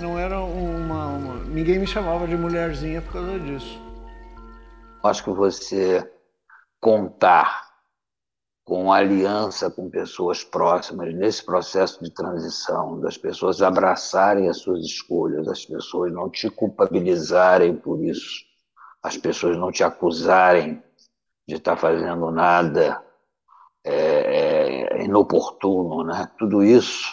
Não 0.00 0.18
era 0.18 0.40
uma, 0.40 1.06
uma, 1.08 1.44
Ninguém 1.44 1.78
me 1.78 1.86
chamava 1.86 2.26
de 2.26 2.36
mulherzinha 2.36 3.02
por 3.02 3.14
causa 3.14 3.38
disso. 3.40 3.82
Acho 5.02 5.24
que 5.24 5.30
você 5.30 6.08
contar 6.80 7.67
com 8.68 8.92
aliança 8.92 9.70
com 9.70 9.88
pessoas 9.88 10.44
próximas 10.44 11.14
nesse 11.14 11.42
processo 11.42 12.04
de 12.04 12.10
transição, 12.10 13.00
das 13.00 13.16
pessoas 13.16 13.62
abraçarem 13.62 14.46
as 14.46 14.58
suas 14.58 14.84
escolhas, 14.84 15.48
as 15.48 15.64
pessoas 15.64 16.12
não 16.12 16.28
te 16.28 16.50
culpabilizarem 16.50 17.74
por 17.74 18.04
isso, 18.04 18.44
as 19.02 19.16
pessoas 19.16 19.56
não 19.56 19.72
te 19.72 19.82
acusarem 19.82 20.82
de 21.48 21.54
estar 21.54 21.78
fazendo 21.78 22.30
nada 22.30 23.02
é, 23.82 24.98
é, 24.98 25.02
inoportuno, 25.02 26.04
né? 26.04 26.30
Tudo 26.38 26.62
isso, 26.62 27.08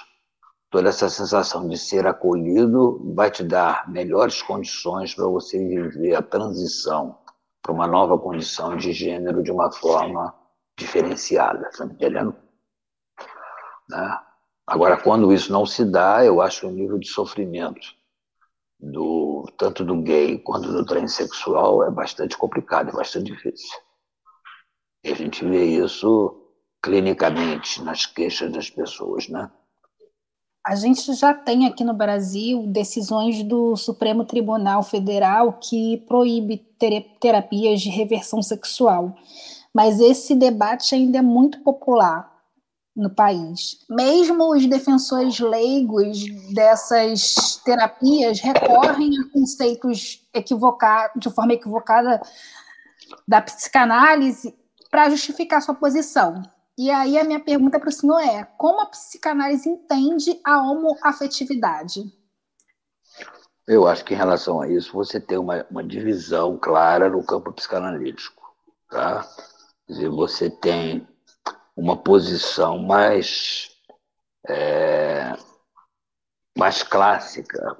toda 0.69 0.89
essa 0.89 1.07
sensação 1.07 1.69
de 1.69 1.77
ser 1.77 2.05
acolhido 2.05 3.13
vai 3.15 3.31
te 3.31 3.45
dar 3.45 3.89
melhores 3.89 4.41
condições 4.41 5.15
para 5.15 5.25
você 5.27 5.57
viver 5.57 6.15
a 6.15 6.21
transição 6.21 7.17
para 7.61 7.71
uma 7.71 7.87
nova 7.87 8.19
condição 8.19 8.75
de 8.75 8.91
gênero 8.91 9.41
de 9.41 9.53
uma 9.53 9.71
forma 9.71 10.35
diferenciada, 10.77 11.69
tá 11.75 11.85
entendendo? 11.85 12.35
Né? 13.89 14.19
Agora, 14.67 14.97
quando 15.01 15.31
isso 15.31 15.51
não 15.51 15.65
se 15.65 15.85
dá, 15.85 16.25
eu 16.25 16.41
acho 16.41 16.67
o 16.67 16.71
nível 16.71 16.97
de 16.97 17.07
sofrimento 17.07 17.95
do 18.79 19.45
tanto 19.57 19.85
do 19.85 20.01
gay 20.01 20.37
quanto 20.39 20.71
do 20.71 20.85
transexual 20.85 21.83
é 21.83 21.91
bastante 21.91 22.37
complicado, 22.37 22.89
é 22.89 22.93
bastante 22.93 23.31
difícil. 23.31 23.77
E 25.03 25.11
a 25.11 25.15
gente 25.15 25.45
vê 25.45 25.63
isso 25.63 26.41
clinicamente 26.81 27.81
nas 27.83 28.05
queixas 28.05 28.51
das 28.51 28.69
pessoas, 28.69 29.27
né? 29.29 29.51
A 30.65 30.75
gente 30.75 31.13
já 31.13 31.31
tem 31.31 31.67
aqui 31.67 31.83
no 31.83 31.93
Brasil 31.93 32.65
decisões 32.65 33.43
do 33.43 33.75
Supremo 33.75 34.25
Tribunal 34.25 34.81
Federal 34.81 35.53
que 35.53 35.97
proíbe 36.07 36.57
terapias 37.19 37.81
de 37.81 37.89
reversão 37.89 38.41
sexual, 38.41 39.15
mas 39.75 39.99
esse 39.99 40.33
debate 40.33 40.95
ainda 40.95 41.17
é 41.17 41.21
muito 41.21 41.59
popular 41.59 42.33
no 42.95 43.09
país. 43.09 43.85
Mesmo 43.89 44.55
os 44.55 44.65
defensores 44.65 45.37
leigos 45.37 46.17
dessas 46.53 47.61
terapias 47.65 48.39
recorrem 48.39 49.11
a 49.19 49.33
conceitos 49.33 50.25
equivocados, 50.33 51.19
de 51.19 51.29
forma 51.29 51.55
equivocada 51.55 52.21
da 53.27 53.41
psicanálise 53.41 54.55
para 54.89 55.09
justificar 55.09 55.61
sua 55.61 55.75
posição. 55.75 56.41
E 56.77 56.89
aí 56.89 57.19
a 57.19 57.25
minha 57.25 57.41
pergunta 57.41 57.77
para 57.77 57.89
o 57.89 57.91
senhor 57.91 58.19
é: 58.19 58.45
como 58.57 58.79
a 58.79 58.85
psicanálise 58.85 59.67
entende 59.67 60.39
a 60.41 60.61
homoafetividade? 60.61 62.01
Eu 63.67 63.85
acho 63.85 64.05
que 64.05 64.13
em 64.13 64.17
relação 64.17 64.61
a 64.61 64.69
isso 64.69 64.93
você 64.93 65.19
tem 65.19 65.37
uma, 65.37 65.65
uma 65.69 65.83
divisão 65.83 66.57
clara 66.57 67.09
no 67.09 67.21
campo 67.25 67.51
psicanalítico, 67.51 68.41
tá? 68.89 69.27
Dizer, 69.87 70.09
você 70.09 70.49
tem 70.49 71.07
uma 71.75 71.97
posição 71.97 72.79
mais 72.79 73.69
é, 74.47 75.33
mais 76.57 76.83
clássica 76.83 77.77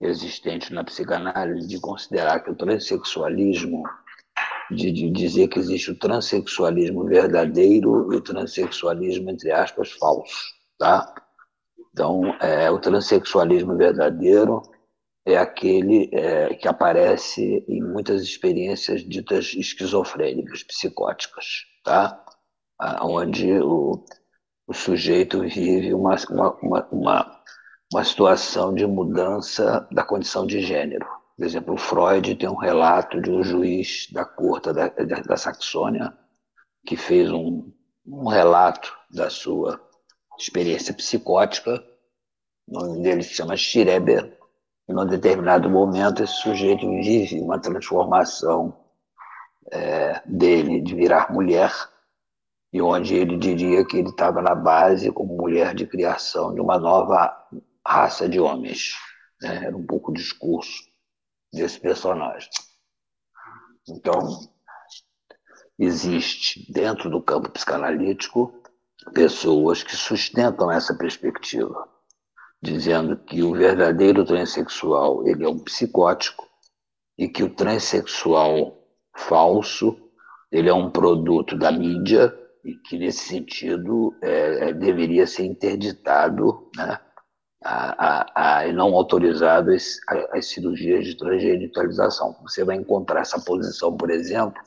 existente 0.00 0.72
na 0.72 0.82
psicanálise 0.82 1.68
de 1.68 1.80
considerar 1.80 2.40
que 2.40 2.50
o 2.50 2.56
transexualismo 2.56 3.84
de, 4.70 4.90
de, 4.90 5.10
dizer 5.10 5.48
que 5.48 5.58
existe 5.58 5.90
o 5.90 5.98
transexualismo 5.98 7.04
verdadeiro 7.04 8.12
e 8.12 8.16
o 8.16 8.20
transexualismo, 8.20 9.30
entre 9.30 9.52
aspas, 9.52 9.92
falso. 9.92 10.54
Tá? 10.78 11.14
Então, 11.92 12.34
é, 12.40 12.70
o 12.70 12.78
transexualismo 12.78 13.76
verdadeiro 13.76 14.62
é 15.24 15.36
aquele 15.36 16.10
é, 16.12 16.54
que 16.54 16.66
aparece 16.66 17.64
em 17.68 17.82
muitas 17.82 18.22
experiências 18.22 19.02
ditas 19.02 19.54
esquizofrênicas, 19.54 20.62
psicóticas, 20.62 21.64
tá? 21.84 22.24
onde 23.02 23.52
o, 23.60 24.04
o 24.66 24.74
sujeito 24.74 25.40
vive 25.42 25.94
uma, 25.94 26.16
uma, 26.30 26.88
uma, 26.90 27.42
uma 27.92 28.04
situação 28.04 28.74
de 28.74 28.86
mudança 28.86 29.86
da 29.92 30.02
condição 30.02 30.46
de 30.46 30.60
gênero. 30.60 31.06
Por 31.36 31.46
exemplo, 31.46 31.76
Freud 31.76 32.34
tem 32.34 32.48
um 32.48 32.56
relato 32.56 33.20
de 33.20 33.30
um 33.30 33.42
juiz 33.42 34.08
da 34.12 34.24
corte 34.24 34.72
da, 34.72 34.88
da, 34.88 35.20
da 35.20 35.36
Saxônia 35.36 36.12
que 36.86 36.96
fez 36.96 37.30
um, 37.30 37.72
um 38.06 38.28
relato 38.28 38.92
da 39.10 39.30
sua 39.30 39.80
experiência 40.38 40.92
psicótica. 40.92 41.82
O 42.66 42.80
nome 42.80 43.02
dele 43.02 43.22
se 43.22 43.34
chama 43.34 43.56
Schreber. 43.56 44.38
Num 44.92 45.06
determinado 45.06 45.70
momento, 45.70 46.22
esse 46.22 46.34
sujeito 46.34 46.86
vive 46.86 47.40
uma 47.40 47.58
transformação 47.58 48.78
é, 49.70 50.20
dele 50.26 50.82
de 50.82 50.94
virar 50.94 51.32
mulher, 51.32 51.72
e 52.72 52.80
onde 52.80 53.14
ele 53.14 53.36
diria 53.38 53.84
que 53.86 53.96
ele 53.96 54.10
estava 54.10 54.42
na 54.42 54.54
base 54.54 55.10
como 55.10 55.36
mulher 55.36 55.74
de 55.74 55.86
criação 55.86 56.54
de 56.54 56.60
uma 56.60 56.78
nova 56.78 57.34
raça 57.86 58.28
de 58.28 58.38
homens. 58.38 58.94
Né? 59.40 59.66
Era 59.66 59.76
um 59.76 59.86
pouco 59.86 60.10
o 60.10 60.14
discurso 60.14 60.84
desse 61.52 61.80
personagem. 61.80 62.50
Então, 63.88 64.40
existe 65.78 66.70
dentro 66.70 67.10
do 67.10 67.22
campo 67.22 67.50
psicanalítico 67.50 68.62
pessoas 69.14 69.82
que 69.82 69.96
sustentam 69.96 70.70
essa 70.70 70.96
perspectiva, 70.96 71.88
dizendo 72.62 73.16
que 73.16 73.42
o 73.42 73.52
verdadeiro 73.52 74.24
transexual 74.24 75.26
ele 75.26 75.44
é 75.44 75.48
um 75.48 75.58
psicótico 75.58 76.48
e 77.18 77.28
que 77.28 77.42
o 77.42 77.52
transexual 77.52 78.78
falso 79.16 79.98
ele 80.50 80.68
é 80.68 80.74
um 80.74 80.90
produto 80.90 81.56
da 81.56 81.72
mídia 81.72 82.32
e 82.64 82.74
que 82.74 82.96
nesse 82.96 83.26
sentido 83.26 84.14
é, 84.22 84.68
é 84.68 84.72
deveria 84.72 85.26
ser 85.26 85.44
interditado, 85.44 86.70
né? 86.76 87.00
a, 87.64 88.26
a, 88.34 88.60
a 88.60 88.72
não 88.72 88.94
autorizado 88.94 89.70
as, 89.72 89.98
as 90.32 90.46
cirurgias 90.46 91.04
de 91.06 91.16
transgenitalização. 91.16 92.36
Você 92.42 92.64
vai 92.64 92.76
encontrar 92.76 93.20
essa 93.20 93.40
posição, 93.40 93.96
por 93.96 94.10
exemplo, 94.10 94.60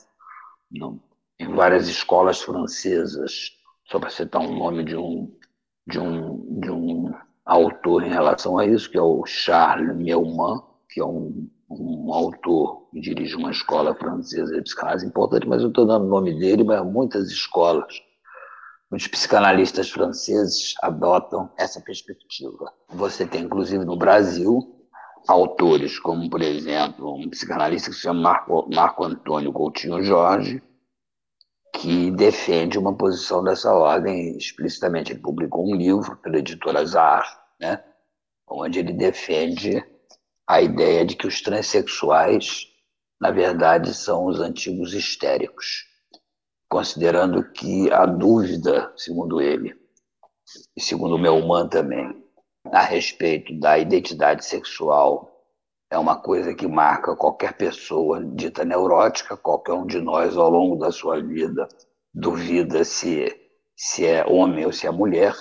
no, 0.70 1.00
em 1.38 1.54
várias 1.54 1.88
escolas 1.88 2.40
francesas, 2.40 3.52
só 3.86 3.98
para 3.98 4.10
citar 4.10 4.42
um 4.42 4.58
nome 4.58 4.84
de 4.84 4.96
um, 4.96 5.30
de 5.86 5.98
um, 5.98 6.60
de 6.60 6.70
um 6.70 7.14
autor 7.46 8.02
em 8.02 8.10
relação 8.10 8.58
a 8.58 8.66
isso, 8.66 8.90
que 8.90 8.98
é 8.98 9.02
o 9.02 9.24
Charles 9.24 9.96
Meumann, 9.96 10.60
que 10.90 11.00
é 11.00 11.04
um, 11.04 11.48
um 11.70 12.12
autor 12.12 12.88
que 12.90 13.00
dirige 13.00 13.36
uma 13.36 13.50
escola 13.50 13.94
francesa 13.94 14.54
de 14.54 14.62
psicanálise 14.62 15.06
importante, 15.06 15.48
mas 15.48 15.62
eu 15.62 15.68
estou 15.68 15.86
dando 15.86 16.04
o 16.04 16.10
nome 16.10 16.38
dele, 16.38 16.64
mas 16.64 16.84
muitas 16.84 17.30
escolas 17.30 17.86
os 18.90 19.06
psicanalistas 19.08 19.90
franceses 19.90 20.74
adotam 20.80 21.50
essa 21.58 21.80
perspectiva. 21.80 22.72
Você 22.90 23.26
tem, 23.26 23.42
inclusive, 23.42 23.84
no 23.84 23.96
Brasil, 23.96 24.60
autores 25.26 25.98
como, 25.98 26.30
por 26.30 26.40
exemplo, 26.40 27.14
um 27.14 27.28
psicanalista 27.28 27.90
que 27.90 27.96
se 27.96 28.02
chama 28.02 28.20
Marco, 28.20 28.68
Marco 28.72 29.04
Antônio 29.04 29.52
Coutinho 29.52 30.02
Jorge, 30.02 30.62
que 31.80 32.10
defende 32.10 32.78
uma 32.78 32.96
posição 32.96 33.44
dessa 33.44 33.72
ordem 33.72 34.36
explicitamente. 34.36 35.12
Ele 35.12 35.20
publicou 35.20 35.66
um 35.66 35.74
livro 35.74 36.16
pela 36.16 36.38
editora 36.38 36.80
Azar, 36.80 37.24
né, 37.60 37.82
onde 38.48 38.78
ele 38.78 38.92
defende 38.92 39.84
a 40.46 40.60
ideia 40.60 41.04
de 41.04 41.16
que 41.16 41.26
os 41.26 41.40
transexuais, 41.40 42.66
na 43.20 43.30
verdade, 43.30 43.92
são 43.94 44.26
os 44.26 44.40
antigos 44.40 44.94
histéricos 44.94 45.86
considerando 46.68 47.44
que 47.52 47.90
a 47.92 48.06
dúvida, 48.06 48.92
segundo 48.96 49.40
ele, 49.40 49.74
e 50.76 50.80
segundo 50.80 51.14
o 51.14 51.18
Melman 51.18 51.68
também, 51.68 52.24
a 52.72 52.82
respeito 52.82 53.58
da 53.58 53.78
identidade 53.78 54.44
sexual 54.44 55.35
é 55.90 55.98
uma 55.98 56.20
coisa 56.20 56.54
que 56.54 56.66
marca 56.66 57.14
qualquer 57.14 57.56
pessoa 57.56 58.24
dita 58.24 58.64
neurótica, 58.64 59.36
qualquer 59.36 59.72
um 59.72 59.86
de 59.86 60.00
nós 60.00 60.36
ao 60.36 60.50
longo 60.50 60.76
da 60.76 60.90
sua 60.90 61.22
vida 61.22 61.68
duvida 62.12 62.84
se, 62.84 63.34
se 63.76 64.04
é 64.04 64.24
homem 64.26 64.66
ou 64.66 64.72
se 64.72 64.86
é 64.86 64.90
mulher. 64.90 65.34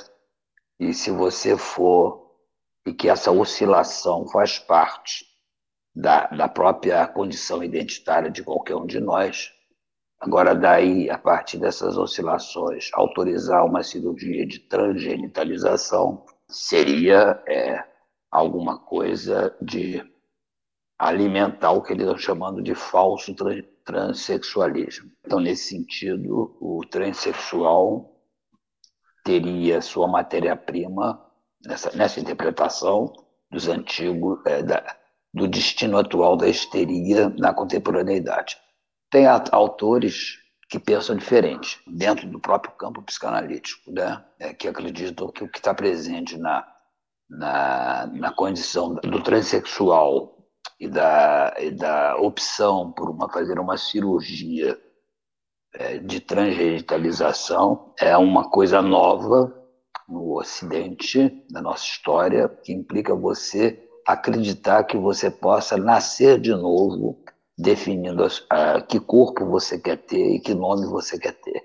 E 0.79 0.93
se 0.93 1.09
você 1.09 1.57
for, 1.57 2.31
e 2.85 2.93
que 2.93 3.09
essa 3.09 3.31
oscilação 3.31 4.27
faz 4.27 4.59
parte 4.59 5.25
da, 5.95 6.27
da 6.27 6.47
própria 6.47 7.07
condição 7.07 7.63
identitária 7.63 8.29
de 8.29 8.43
qualquer 8.43 8.75
um 8.75 8.85
de 8.85 8.99
nós, 8.99 9.51
agora 10.19 10.53
daí, 10.53 11.09
a 11.09 11.17
partir 11.17 11.57
dessas 11.57 11.97
oscilações, 11.97 12.91
autorizar 12.93 13.65
uma 13.65 13.81
cirurgia 13.81 14.45
de 14.45 14.59
transgenitalização 14.59 16.23
seria 16.47 17.41
é, 17.47 17.83
alguma 18.29 18.77
coisa 18.77 19.55
de 19.61 20.03
alimentar 20.97 21.71
o 21.71 21.81
que 21.81 21.93
eles 21.93 22.05
estão 22.05 22.17
chamando 22.17 22.61
de 22.61 22.73
falso 22.73 23.35
transexualismo. 23.83 25.11
Então, 25.25 25.39
nesse 25.39 25.69
sentido, 25.69 26.57
o 26.59 26.81
transexual 26.89 28.15
teria 29.23 29.81
sua 29.81 30.07
matéria-prima 30.07 31.21
nessa, 31.65 31.95
nessa 31.95 32.19
interpretação 32.19 33.11
dos 33.51 33.67
antigos, 33.67 34.39
é, 34.45 34.63
da, 34.63 34.95
do 35.33 35.47
destino 35.47 35.97
atual 35.97 36.37
da 36.37 36.47
histeria 36.47 37.29
na 37.37 37.53
contemporaneidade. 37.53 38.57
Tem 39.09 39.25
autores 39.27 40.37
que 40.69 40.79
pensam 40.79 41.15
diferente, 41.15 41.79
dentro 41.87 42.27
do 42.27 42.39
próprio 42.39 42.73
campo 42.73 43.01
psicanalítico, 43.01 43.91
né? 43.91 44.23
É, 44.39 44.53
que 44.53 44.67
acreditam 44.67 45.29
que 45.29 45.43
o 45.43 45.49
que 45.49 45.59
está 45.59 45.73
presente 45.73 46.37
na, 46.37 46.67
na, 47.29 48.07
na 48.07 48.31
condição 48.33 48.95
do 48.95 49.21
transexual 49.21 50.35
e 50.79 50.87
da, 50.87 51.55
e 51.59 51.71
da 51.71 52.17
opção 52.17 52.91
por 52.91 53.09
uma, 53.09 53.29
fazer 53.29 53.59
uma 53.59 53.77
cirurgia 53.77 54.77
é, 55.73 55.97
de 55.97 56.19
transgenitalização 56.19 57.93
é 57.99 58.15
uma 58.17 58.49
coisa 58.49 58.81
nova 58.81 59.53
no 60.07 60.37
Ocidente, 60.37 61.43
na 61.51 61.61
nossa 61.61 61.83
história, 61.83 62.47
que 62.47 62.71
implica 62.71 63.15
você 63.15 63.81
acreditar 64.05 64.83
que 64.83 64.97
você 64.97 65.31
possa 65.31 65.77
nascer 65.77 66.39
de 66.39 66.51
novo, 66.51 67.23
definindo 67.57 68.25
uh, 68.25 68.85
que 68.87 68.99
corpo 68.99 69.45
você 69.45 69.79
quer 69.79 69.97
ter 69.97 70.35
e 70.35 70.39
que 70.39 70.53
nome 70.53 70.85
você 70.85 71.17
quer 71.17 71.33
ter. 71.33 71.63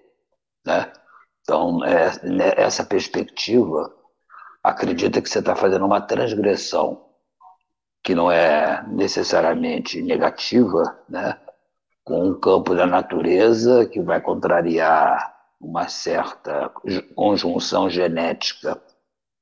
Né? 0.65 0.91
Então, 1.43 1.85
é, 1.85 2.11
né, 2.27 2.53
essa 2.57 2.85
perspectiva 2.85 3.93
acredita 4.63 5.21
que 5.21 5.29
você 5.29 5.41
está 5.41 5.55
fazendo 5.55 5.85
uma 5.85 6.01
transgressão 6.01 7.10
que 8.03 8.15
não 8.15 8.31
é 8.31 8.85
necessariamente 8.89 10.01
negativa, 10.03 10.99
né? 11.09 11.39
com 12.05 12.29
um 12.29 12.41
campo 12.41 12.75
da 12.75 12.87
natureza 12.87 13.87
que 13.87 14.01
vai 14.01 14.21
contrariar 14.21 15.39
uma 15.61 15.89
certa 15.89 16.73
conjunção 17.15 17.91
genética 17.91 18.81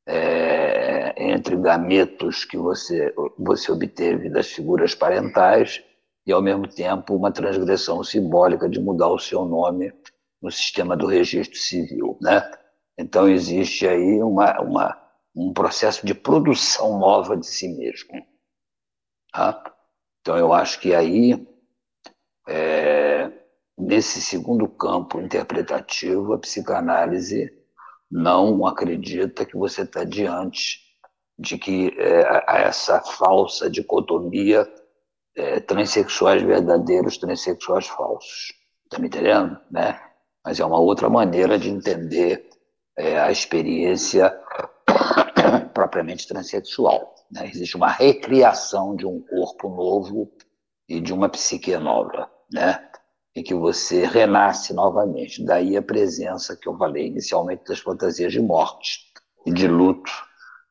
é, 0.07 1.15
entre 1.17 1.57
gametos 1.57 2.45
que 2.45 2.57
você, 2.57 3.15
você 3.39 3.71
obteve 3.71 4.29
das 4.29 4.49
figuras 4.49 4.95
parentais 4.95 5.83
e, 6.27 6.33
ao 6.33 6.43
mesmo 6.43 6.67
tempo, 6.67 7.15
uma 7.15 7.31
transgressão 7.31 8.03
simbólica 8.03 8.69
de 8.69 8.81
mudar 8.81 9.09
o 9.09 9.19
seu 9.19 9.45
nome 9.45 9.93
no 10.43 10.51
sistema 10.51 10.97
do 10.97 11.07
registro 11.07 11.59
civil. 11.59 12.19
Né? 12.21 12.43
Então, 12.99 13.29
existe 13.29 13.87
aí 13.87 14.23
uma, 14.23 14.61
uma, 14.61 14.99
um 15.35 15.53
processo 15.53 16.05
de 16.05 16.15
produção 16.15 16.99
nova 16.99 17.37
de 17.37 17.47
si 17.47 17.69
mesmo. 17.69 18.27
Tá? 19.33 19.63
Então, 20.21 20.37
eu 20.37 20.53
acho 20.53 20.81
que 20.81 20.95
aí, 20.95 21.47
é, 22.47 23.31
nesse 23.77 24.21
segundo 24.21 24.69
campo 24.69 25.21
interpretativo, 25.21 26.33
a 26.33 26.39
psicanálise 26.39 27.51
não 28.11 28.67
acredita 28.67 29.45
que 29.45 29.57
você 29.57 29.83
está 29.83 30.05
diante 30.05 30.81
de 31.39 31.57
que 31.57 31.95
é, 31.99 32.67
essa 32.67 33.01
falsa 33.01 33.71
dicotomia 33.71 34.69
é, 35.37 35.61
transexuais 35.61 36.43
verdadeiros, 36.43 37.17
transexuais 37.17 37.87
falsos. 37.87 38.53
Está 38.85 38.99
me 38.99 39.07
entendendo? 39.07 39.59
Né? 39.71 40.01
Mas 40.45 40.59
é 40.59 40.65
uma 40.65 40.81
outra 40.81 41.09
maneira 41.09 41.59
de 41.59 41.71
entender 41.71 42.49
é, 42.97 43.21
a 43.21 43.31
experiência 43.31 44.31
propriamente 45.79 46.27
transexual. 46.27 47.15
Né? 47.31 47.49
Existe 47.49 47.77
uma 47.77 47.89
recriação 47.89 48.97
de 48.97 49.07
um 49.07 49.21
corpo 49.21 49.69
novo 49.69 50.29
e 50.89 51.01
de 51.01 51.13
uma 51.13 51.29
psique 51.29 51.77
nova, 51.77 52.29
né? 52.53 52.85
em 53.37 53.45
que 53.45 53.55
você 53.55 54.05
renasce 54.05 54.75
novamente. 54.75 55.45
Daí 55.45 55.77
a 55.77 55.83
presença 55.83 56.57
que 56.57 56.69
eu 56.69 56.77
falei 56.77 57.07
inicialmente 57.07 57.63
das 57.65 57.79
fantasias 57.79 58.33
de 58.33 58.41
morte 58.41 58.99
e 59.47 59.53
de 59.53 59.69
luto 59.69 60.11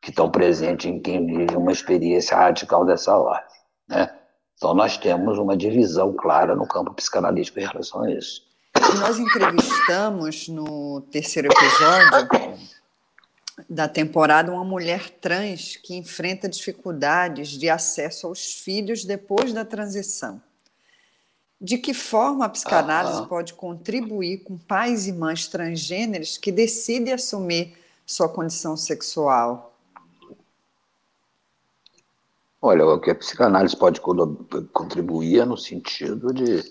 que 0.02 0.10
estão 0.10 0.30
presentes 0.30 0.86
em 0.86 1.00
quem 1.00 1.26
vive 1.26 1.56
uma 1.56 1.72
experiência 1.72 2.36
radical 2.36 2.86
dessa 2.86 3.16
ordem. 3.16 3.48
Né? 3.88 4.14
Então 4.58 4.74
nós 4.74 4.98
temos 4.98 5.38
uma 5.38 5.56
divisão 5.56 6.14
clara 6.14 6.54
no 6.54 6.68
campo 6.68 6.94
psicanalítico 6.94 7.60
em 7.60 7.66
relação 7.66 8.04
a 8.04 8.12
isso. 8.12 8.42
Nós 9.00 9.18
entrevistamos 9.18 10.50
no 10.50 11.02
terceiro 11.10 11.48
episódio 11.48 12.58
da 13.70 13.88
temporada 13.88 14.52
uma 14.52 14.64
mulher 14.64 15.10
trans 15.10 15.78
que 15.78 15.96
enfrenta 15.96 16.48
dificuldades 16.48 17.50
de 17.50 17.70
acesso 17.70 18.28
aos 18.28 18.54
filhos 18.54 19.04
depois 19.04 19.52
da 19.52 19.66
transição. 19.66 20.42
De 21.60 21.80
que 21.80 21.94
forma 21.94 22.46
a 22.46 22.50
psicanálise 22.50 23.28
pode 23.28 23.56
contribuir 23.56 24.44
com 24.44 24.58
pais 24.58 25.08
e 25.08 25.12
mães 25.12 25.48
transgêneros 25.48 26.38
que 26.38 26.52
decidem 26.52 27.14
assumir 27.14 27.76
sua 28.06 28.30
condição 28.30 28.78
sexual? 28.78 29.74
Olha, 32.62 32.86
o 32.86 33.00
que 33.00 33.10
a 33.10 33.16
psicanálise 33.16 33.76
pode 33.76 34.00
contribuir 34.72 35.40
é 35.40 35.46
no 35.46 35.58
sentido 35.58 36.32
de 36.32 36.64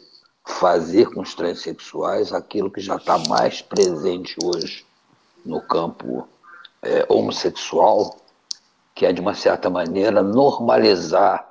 fazer 0.45 1.11
com 1.11 1.21
os 1.21 1.35
transexuais 1.35 2.33
aquilo 2.33 2.71
que 2.71 2.81
já 2.81 2.95
está 2.95 3.19
mais 3.19 3.61
presente 3.61 4.37
hoje 4.41 4.87
no 5.45 5.61
campo 5.61 6.29
é, 6.87 7.05
homossexual, 7.09 8.17
que 8.95 9.05
é, 9.05 9.13
de 9.13 9.21
uma 9.21 9.35
certa 9.35 9.69
maneira, 9.69 10.23
normalizar 10.23 11.47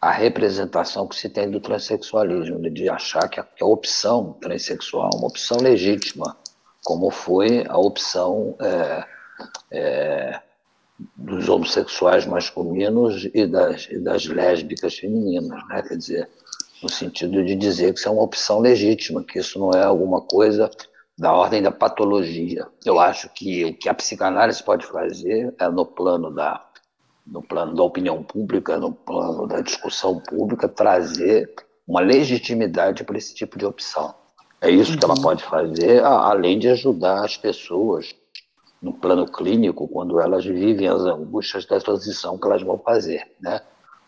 a 0.00 0.10
representação 0.10 1.08
que 1.08 1.16
se 1.16 1.28
tem 1.28 1.50
do 1.50 1.60
transexualismo, 1.60 2.70
de 2.70 2.88
achar 2.88 3.28
que 3.28 3.40
a, 3.40 3.42
que 3.42 3.64
a 3.64 3.66
opção 3.66 4.34
transexual 4.40 5.10
é 5.12 5.16
uma 5.16 5.26
opção 5.26 5.58
legítima, 5.58 6.36
como 6.84 7.10
foi 7.10 7.64
a 7.68 7.76
opção 7.76 8.54
é, 8.60 9.04
é, 9.72 10.40
dos 11.16 11.48
homossexuais 11.48 12.24
masculinos 12.24 13.28
e 13.34 13.46
das, 13.46 13.88
e 13.90 13.98
das 13.98 14.26
lésbicas 14.26 14.96
femininas, 14.96 15.66
né? 15.68 15.82
quer 15.82 15.96
dizer, 15.96 16.30
no 16.82 16.88
sentido 16.88 17.44
de 17.44 17.56
dizer 17.56 17.92
que 17.92 17.98
isso 17.98 18.08
é 18.08 18.12
uma 18.12 18.22
opção 18.22 18.60
legítima, 18.60 19.24
que 19.24 19.40
isso 19.40 19.58
não 19.58 19.72
é 19.72 19.82
alguma 19.82 20.20
coisa 20.20 20.70
da 21.18 21.32
ordem 21.32 21.62
da 21.62 21.70
patologia. 21.70 22.66
Eu 22.84 23.00
acho 23.00 23.28
que 23.30 23.64
o 23.64 23.74
que 23.74 23.88
a 23.88 23.94
psicanálise 23.94 24.62
pode 24.62 24.86
fazer 24.86 25.54
é 25.58 25.68
no 25.68 25.86
plano 25.86 26.30
da 26.30 26.62
no 27.26 27.42
plano 27.42 27.74
da 27.74 27.82
opinião 27.82 28.22
pública, 28.22 28.76
no 28.76 28.92
plano 28.92 29.48
da 29.48 29.60
discussão 29.60 30.20
pública, 30.20 30.68
trazer 30.68 31.52
uma 31.84 32.00
legitimidade 32.00 33.02
para 33.02 33.18
esse 33.18 33.34
tipo 33.34 33.58
de 33.58 33.66
opção. 33.66 34.14
É 34.60 34.70
isso 34.70 34.92
uhum. 34.92 34.98
que 34.98 35.04
ela 35.04 35.14
uhum. 35.16 35.22
pode 35.22 35.42
fazer, 35.42 36.04
além 36.04 36.56
de 36.58 36.68
ajudar 36.68 37.24
as 37.24 37.36
pessoas 37.36 38.14
no 38.80 38.92
plano 38.92 39.26
clínico, 39.26 39.88
quando 39.88 40.20
elas 40.20 40.44
vivem 40.44 40.86
as 40.86 41.02
angústias 41.02 41.66
da 41.66 41.80
transição 41.80 42.38
que 42.38 42.46
elas 42.46 42.62
vão 42.62 42.78
fazer, 42.78 43.26
né? 43.40 43.60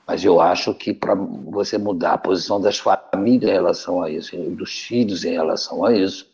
Mas 0.07 0.25
eu 0.25 0.41
acho 0.41 0.73
que 0.73 0.95
para 0.95 1.15
você 1.15 1.77
mudar 1.77 2.13
a 2.13 2.19
posição 2.19 2.61
das 2.61 2.79
famílias 2.79 3.51
em 3.51 3.55
relação 3.55 4.03
a 4.03 4.09
isso, 4.09 4.37
dos 4.53 4.71
filhos 4.71 5.25
em 5.25 5.33
relação 5.33 5.85
a 5.85 5.93
isso, 5.93 6.28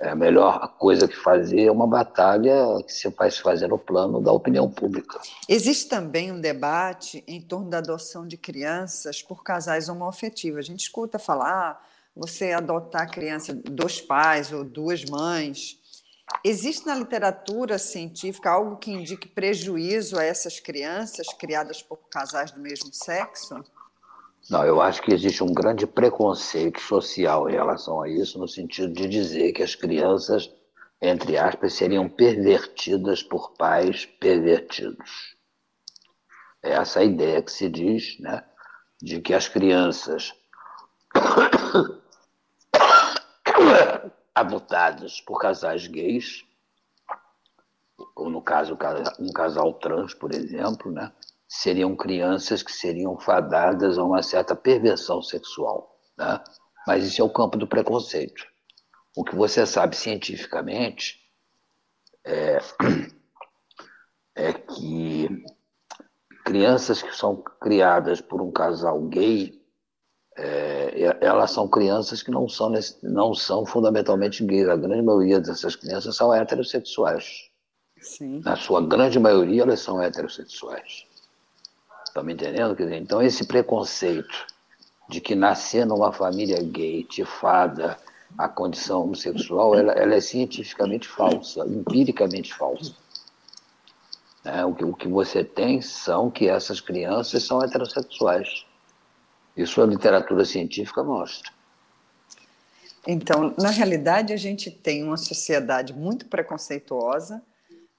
é 0.00 0.08
a 0.08 0.14
melhor 0.14 0.76
coisa 0.76 1.06
que 1.06 1.16
fazer 1.16 1.66
é 1.66 1.70
uma 1.70 1.86
batalha 1.86 2.82
que 2.84 2.92
se 2.92 3.10
fazer 3.42 3.68
no 3.68 3.78
plano 3.78 4.20
da 4.20 4.32
opinião 4.32 4.70
pública. 4.70 5.20
Existe 5.48 5.88
também 5.88 6.32
um 6.32 6.40
debate 6.40 7.22
em 7.26 7.40
torno 7.40 7.70
da 7.70 7.78
adoção 7.78 8.26
de 8.26 8.36
crianças 8.36 9.22
por 9.22 9.42
casais 9.42 9.88
homoafetivos. 9.88 10.58
A 10.58 10.62
gente 10.62 10.80
escuta 10.80 11.18
falar, 11.18 11.80
você 12.14 12.52
adotar 12.52 13.02
a 13.02 13.06
criança 13.06 13.54
dos 13.54 14.00
pais 14.00 14.52
ou 14.52 14.64
duas 14.64 15.04
mães. 15.04 15.78
Existe 16.44 16.86
na 16.86 16.94
literatura 16.94 17.78
científica 17.78 18.50
algo 18.50 18.76
que 18.76 18.90
indique 18.90 19.28
prejuízo 19.28 20.18
a 20.18 20.24
essas 20.24 20.58
crianças 20.58 21.28
criadas 21.38 21.82
por 21.82 21.98
casais 22.10 22.50
do 22.50 22.60
mesmo 22.60 22.92
sexo? 22.92 23.62
Não, 24.50 24.64
eu 24.64 24.80
acho 24.80 25.00
que 25.02 25.12
existe 25.12 25.42
um 25.42 25.52
grande 25.52 25.86
preconceito 25.86 26.80
social 26.80 27.48
em 27.48 27.52
relação 27.52 28.02
a 28.02 28.08
isso, 28.08 28.38
no 28.38 28.46
sentido 28.46 28.92
de 28.92 29.08
dizer 29.08 29.52
que 29.52 29.62
as 29.62 29.74
crianças, 29.74 30.50
entre 31.00 31.38
aspas, 31.38 31.72
seriam 31.72 32.08
pervertidas 32.08 33.22
por 33.22 33.52
pais 33.52 34.04
pervertidos. 34.04 35.34
É 36.62 36.72
essa 36.72 37.00
a 37.00 37.04
ideia 37.04 37.42
que 37.42 37.52
se 37.52 37.68
diz, 37.68 38.18
né? 38.20 38.44
de 39.00 39.20
que 39.20 39.34
as 39.34 39.48
crianças 39.48 40.32
adotadas 44.34 45.20
por 45.20 45.38
casais 45.38 45.86
gays, 45.86 46.44
ou 48.16 48.30
no 48.30 48.42
caso 48.42 48.78
um 49.20 49.32
casal 49.32 49.74
trans, 49.74 50.14
por 50.14 50.34
exemplo, 50.34 50.90
né, 50.90 51.12
seriam 51.60 51.94
crianças 51.94 52.62
que 52.62 52.72
seriam 52.72 53.18
fadadas 53.18 53.96
a 53.96 54.04
uma 54.04 54.22
certa 54.22 54.56
perversão 54.56 55.22
sexual. 55.22 55.98
Né? 56.18 56.42
Mas 56.86 57.06
isso 57.06 57.20
é 57.20 57.24
o 57.24 57.32
campo 57.32 57.56
do 57.56 57.66
preconceito. 57.66 58.44
O 59.16 59.24
que 59.24 59.34
você 59.34 59.64
sabe 59.64 59.96
cientificamente 59.96 61.20
é, 62.24 62.58
é 64.34 64.52
que 64.52 65.28
crianças 66.44 67.00
que 67.00 67.14
são 67.14 67.36
criadas 67.60 68.20
por 68.20 68.42
um 68.42 68.50
casal 68.50 69.00
gay, 69.02 69.62
é, 70.36 71.18
elas 71.20 71.52
são 71.52 71.68
crianças 71.68 72.22
que 72.22 72.30
não 72.30 72.48
são, 72.48 72.72
não 73.02 73.32
são 73.32 73.64
fundamentalmente 73.64 74.44
gays. 74.44 74.68
A 74.68 74.76
grande 74.76 75.02
maioria 75.02 75.40
dessas 75.40 75.76
crianças 75.76 76.16
são 76.16 76.34
heterossexuais. 76.34 77.48
Sim. 78.00 78.40
Na 78.44 78.56
sua 78.56 78.84
grande 78.84 79.18
maioria, 79.20 79.62
elas 79.62 79.80
são 79.80 80.02
heterossexuais. 80.02 81.13
Estão 82.14 82.22
me 82.22 82.32
entendendo? 82.32 82.76
Dizer, 82.76 82.94
então, 82.94 83.20
esse 83.20 83.44
preconceito 83.44 84.46
de 85.08 85.20
que 85.20 85.34
nascer 85.34 85.84
numa 85.84 86.12
família 86.12 86.62
gay 86.62 87.02
te 87.02 87.24
fada 87.24 87.98
a 88.38 88.48
condição 88.48 89.02
homossexual, 89.02 89.74
ela, 89.74 89.92
ela 89.94 90.14
é 90.14 90.20
cientificamente 90.20 91.08
falsa, 91.08 91.66
empiricamente 91.66 92.54
falsa. 92.54 92.94
É, 94.44 94.64
o, 94.64 94.72
que, 94.72 94.84
o 94.84 94.94
que 94.94 95.08
você 95.08 95.42
tem 95.42 95.80
são 95.80 96.30
que 96.30 96.48
essas 96.48 96.80
crianças 96.80 97.42
são 97.42 97.60
heterossexuais. 97.60 98.64
Isso 99.56 99.82
a 99.82 99.86
literatura 99.86 100.44
científica 100.44 101.02
mostra. 101.02 101.50
Então, 103.04 103.52
na 103.58 103.70
realidade, 103.70 104.32
a 104.32 104.36
gente 104.36 104.70
tem 104.70 105.02
uma 105.02 105.16
sociedade 105.16 105.92
muito 105.92 106.26
preconceituosa, 106.26 107.42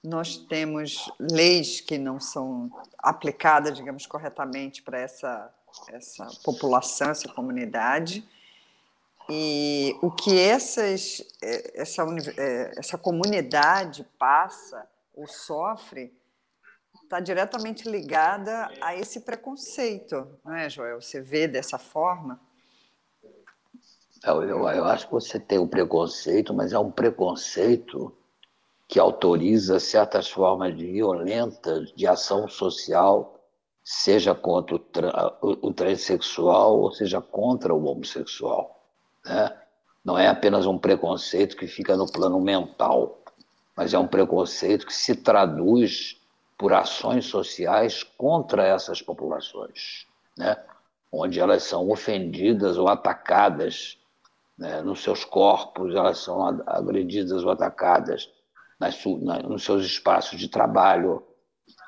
nós 0.02 0.36
temos 0.36 1.10
leis 1.18 1.80
que 1.80 1.98
não 1.98 2.20
são 2.20 2.70
aplicadas, 2.98 3.76
digamos, 3.76 4.06
corretamente 4.06 4.82
para 4.82 4.98
essa, 4.98 5.52
essa 5.88 6.26
população, 6.44 7.10
essa 7.10 7.28
comunidade. 7.28 8.26
E 9.28 9.96
o 10.00 10.10
que 10.10 10.38
essas, 10.38 11.24
é, 11.42 11.80
essa, 11.80 12.04
é, 12.36 12.72
essa 12.76 12.96
comunidade 12.96 14.06
passa 14.18 14.86
ou 15.14 15.26
sofre 15.26 16.12
está 17.02 17.20
diretamente 17.20 17.88
ligada 17.88 18.68
a 18.80 18.94
esse 18.94 19.20
preconceito, 19.20 20.26
não 20.44 20.54
é, 20.54 20.68
Joel? 20.68 21.00
Você 21.00 21.20
vê 21.20 21.46
dessa 21.46 21.78
forma? 21.78 22.40
Eu, 24.24 24.42
eu, 24.42 24.68
eu 24.68 24.84
acho 24.84 25.06
que 25.06 25.12
você 25.12 25.38
tem 25.38 25.58
o 25.58 25.62
um 25.62 25.68
preconceito, 25.68 26.52
mas 26.52 26.72
é 26.72 26.78
um 26.78 26.90
preconceito 26.90 28.12
que 28.88 29.00
autoriza 29.00 29.80
certas 29.80 30.30
formas 30.30 30.74
violentas 30.74 31.92
de 31.94 32.06
ação 32.06 32.48
social, 32.48 33.40
seja 33.82 34.34
contra 34.34 34.76
o, 34.76 34.78
tra 34.78 35.38
o 35.40 35.72
transexual 35.72 36.80
ou 36.80 36.92
seja 36.92 37.20
contra 37.20 37.74
o 37.74 37.84
homossexual. 37.84 38.80
Né? 39.24 39.56
Não 40.04 40.16
é 40.18 40.28
apenas 40.28 40.66
um 40.66 40.78
preconceito 40.78 41.56
que 41.56 41.66
fica 41.66 41.96
no 41.96 42.10
plano 42.10 42.40
mental, 42.40 43.18
mas 43.76 43.92
é 43.92 43.98
um 43.98 44.06
preconceito 44.06 44.86
que 44.86 44.94
se 44.94 45.16
traduz 45.16 46.20
por 46.56 46.72
ações 46.72 47.26
sociais 47.26 48.02
contra 48.02 48.64
essas 48.64 49.02
populações, 49.02 50.06
né? 50.36 50.56
onde 51.10 51.40
elas 51.40 51.64
são 51.64 51.90
ofendidas 51.90 52.78
ou 52.78 52.88
atacadas 52.88 53.98
né? 54.56 54.80
nos 54.80 55.02
seus 55.02 55.24
corpos, 55.24 55.94
elas 55.94 56.18
são 56.18 56.62
agredidas 56.66 57.44
ou 57.44 57.50
atacadas 57.50 58.30
nas, 58.78 59.02
na, 59.22 59.42
nos 59.42 59.64
seus 59.64 59.84
espaços 59.84 60.38
de 60.38 60.48
trabalho, 60.48 61.22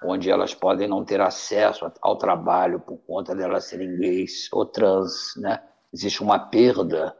onde 0.03 0.31
elas 0.31 0.55
podem 0.55 0.89
não 0.89 1.05
ter 1.05 1.21
acesso 1.21 1.91
ao 2.01 2.17
trabalho 2.17 2.81
por 2.81 2.99
conta 2.99 3.35
de 3.35 3.43
elas 3.43 3.65
serem 3.65 3.97
gays 3.97 4.49
ou 4.53 4.65
trans. 4.65 5.35
Né? 5.37 5.63
Existe 5.93 6.23
uma 6.23 6.39
perda 6.39 7.17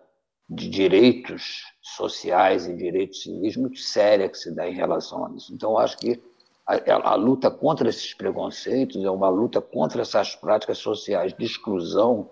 de 0.49 0.69
direitos 0.69 1.63
sociais 1.83 2.67
e 2.67 2.75
direitos 2.75 3.23
civis 3.23 3.57
muito 3.57 3.79
séria 3.79 4.29
que 4.29 4.39
se 4.39 4.55
dá 4.55 4.67
em 4.67 4.75
relação 4.75 5.27
a 5.27 5.31
isso. 5.33 5.53
Então, 5.53 5.77
acho 5.77 5.99
que 5.99 6.23
a, 6.67 7.11
a, 7.11 7.15
luta 7.15 7.51
contra 7.51 7.89
esses 7.89 8.15
preconceitos 8.15 9.03
é 9.03 9.11
uma 9.11 9.29
luta 9.29 9.61
contra 9.61 10.03
essas 10.03 10.35
práticas 10.35 10.79
sociais 10.79 11.35
de 11.35 11.45
exclusão 11.45 12.31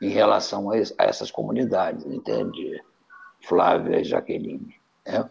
em 0.00 0.08
relação 0.08 0.70
a, 0.70 0.74
a 0.74 1.04
essas 1.04 1.30
comunidades, 1.30 2.04
entende, 2.04 2.82
Flávia 3.42 4.00
e 4.00 4.04
Jaqueline? 4.04 4.74
É, 5.04 5.24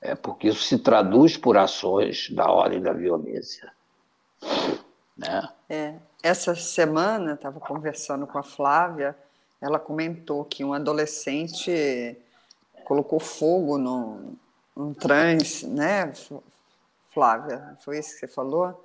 é 0.00 0.14
porque 0.14 0.48
isso 0.48 0.62
se 0.62 0.78
traduz 0.78 1.36
por 1.36 1.56
ações 1.56 2.30
da 2.30 2.50
ordem 2.50 2.80
da 2.80 2.92
violência. 2.92 3.70
Né? 5.16 5.48
É, 5.68 5.94
essa 6.22 6.54
semana, 6.54 7.34
estava 7.34 7.60
conversando 7.60 8.26
com 8.26 8.38
a 8.38 8.42
Flávia, 8.42 9.16
ela 9.60 9.78
comentou 9.78 10.44
que 10.44 10.64
um 10.64 10.72
adolescente 10.72 12.16
colocou 12.84 13.20
fogo 13.20 13.76
no, 13.76 14.34
um 14.74 14.94
trans, 14.94 15.62
né? 15.64 16.10
Flávia? 17.12 17.76
Foi 17.84 17.98
isso 17.98 18.14
que 18.14 18.20
você 18.20 18.28
falou? 18.28 18.82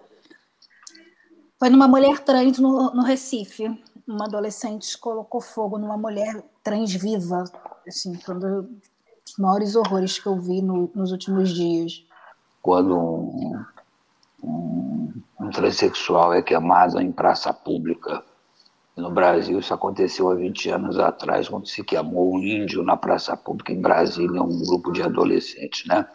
Foi 1.58 1.70
numa 1.70 1.88
mulher 1.88 2.20
trans 2.20 2.60
no, 2.60 2.94
no 2.94 3.04
Recife. 3.04 3.82
Uma 4.06 4.26
adolescente 4.26 4.98
colocou 4.98 5.40
fogo 5.40 5.78
numa 5.78 5.98
mulher 5.98 6.44
trans 6.62 6.94
viva. 6.94 7.46
Assim, 7.88 8.14
dos 8.14 8.68
maiores 9.38 9.76
horrores 9.76 10.20
que 10.20 10.28
eu 10.28 10.40
vi 10.40 10.62
no, 10.62 10.92
nos 10.94 11.12
últimos 11.12 11.54
dias. 11.54 12.04
Quando 12.62 12.98
um, 12.98 13.66
um, 14.44 15.14
um 15.40 15.50
transexual 15.50 16.34
é 16.34 16.42
queimado 16.42 17.00
em 17.02 17.12
praça 17.12 17.54
pública, 17.54 18.24
no 18.96 19.12
Brasil, 19.12 19.60
isso 19.60 19.74
aconteceu 19.74 20.30
há 20.30 20.36
20 20.36 20.70
anos 20.70 20.98
atrás, 20.98 21.50
quando 21.50 21.68
se 21.68 21.84
queimou 21.84 22.34
um 22.34 22.40
índio 22.40 22.82
na 22.82 22.96
praça 22.96 23.36
pública 23.36 23.74
em 23.74 23.82
Brasília, 23.82 24.42
um 24.42 24.64
grupo 24.66 24.92
de 24.92 25.02
adolescentes, 25.02 25.86
né? 25.86 26.08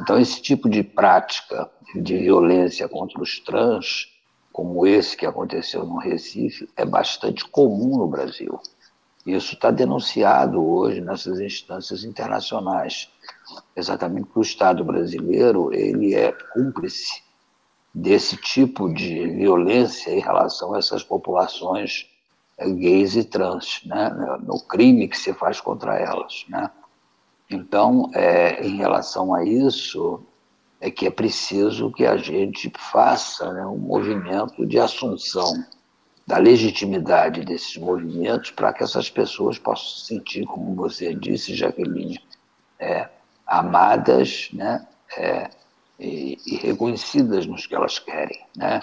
Então, 0.00 0.18
esse 0.18 0.40
tipo 0.40 0.68
de 0.70 0.82
prática 0.82 1.70
de 1.94 2.16
violência 2.16 2.88
contra 2.88 3.20
os 3.20 3.38
trans, 3.40 4.08
como 4.50 4.86
esse 4.86 5.14
que 5.14 5.26
aconteceu 5.26 5.84
no 5.84 5.98
Recife, 5.98 6.68
é 6.74 6.86
bastante 6.86 7.44
comum 7.44 7.98
no 7.98 8.08
Brasil. 8.08 8.58
Isso 9.24 9.54
está 9.54 9.70
denunciado 9.70 10.64
hoje 10.64 11.00
nessas 11.00 11.38
instâncias 11.38 12.02
internacionais, 12.02 13.08
exatamente 13.76 14.26
porque 14.26 14.40
o 14.40 14.42
Estado 14.42 14.84
brasileiro 14.84 15.72
ele 15.72 16.14
é 16.14 16.32
cúmplice 16.52 17.22
desse 17.94 18.36
tipo 18.36 18.92
de 18.92 19.28
violência 19.28 20.10
em 20.10 20.20
relação 20.20 20.74
a 20.74 20.78
essas 20.78 21.04
populações 21.04 22.08
gays 22.58 23.16
e 23.16 23.24
trans, 23.24 23.80
né? 23.84 24.10
no 24.42 24.60
crime 24.60 25.08
que 25.08 25.16
se 25.16 25.32
faz 25.32 25.60
contra 25.60 25.98
elas. 25.98 26.44
Né? 26.48 26.70
Então, 27.50 28.10
é, 28.14 28.64
em 28.64 28.76
relação 28.76 29.34
a 29.34 29.44
isso, 29.44 30.22
é 30.80 30.90
que 30.90 31.06
é 31.06 31.10
preciso 31.10 31.92
que 31.92 32.04
a 32.04 32.16
gente 32.16 32.72
faça 32.76 33.52
né, 33.52 33.64
um 33.66 33.78
movimento 33.78 34.66
de 34.66 34.78
assunção 34.78 35.64
da 36.26 36.38
legitimidade 36.38 37.44
desses 37.44 37.76
movimentos 37.76 38.50
para 38.50 38.72
que 38.72 38.82
essas 38.82 39.10
pessoas 39.10 39.58
possam 39.58 39.86
se 39.86 40.06
sentir, 40.06 40.44
como 40.46 40.74
você 40.74 41.14
disse, 41.14 41.54
Jaqueline, 41.54 42.20
é, 42.78 43.08
amadas 43.46 44.48
né, 44.52 44.86
é, 45.16 45.50
e, 45.98 46.38
e, 46.46 46.56
reconhecidas 46.56 47.46
nos 47.46 47.66
que 47.66 47.74
elas 47.74 47.98
querem, 47.98 48.40
né, 48.56 48.80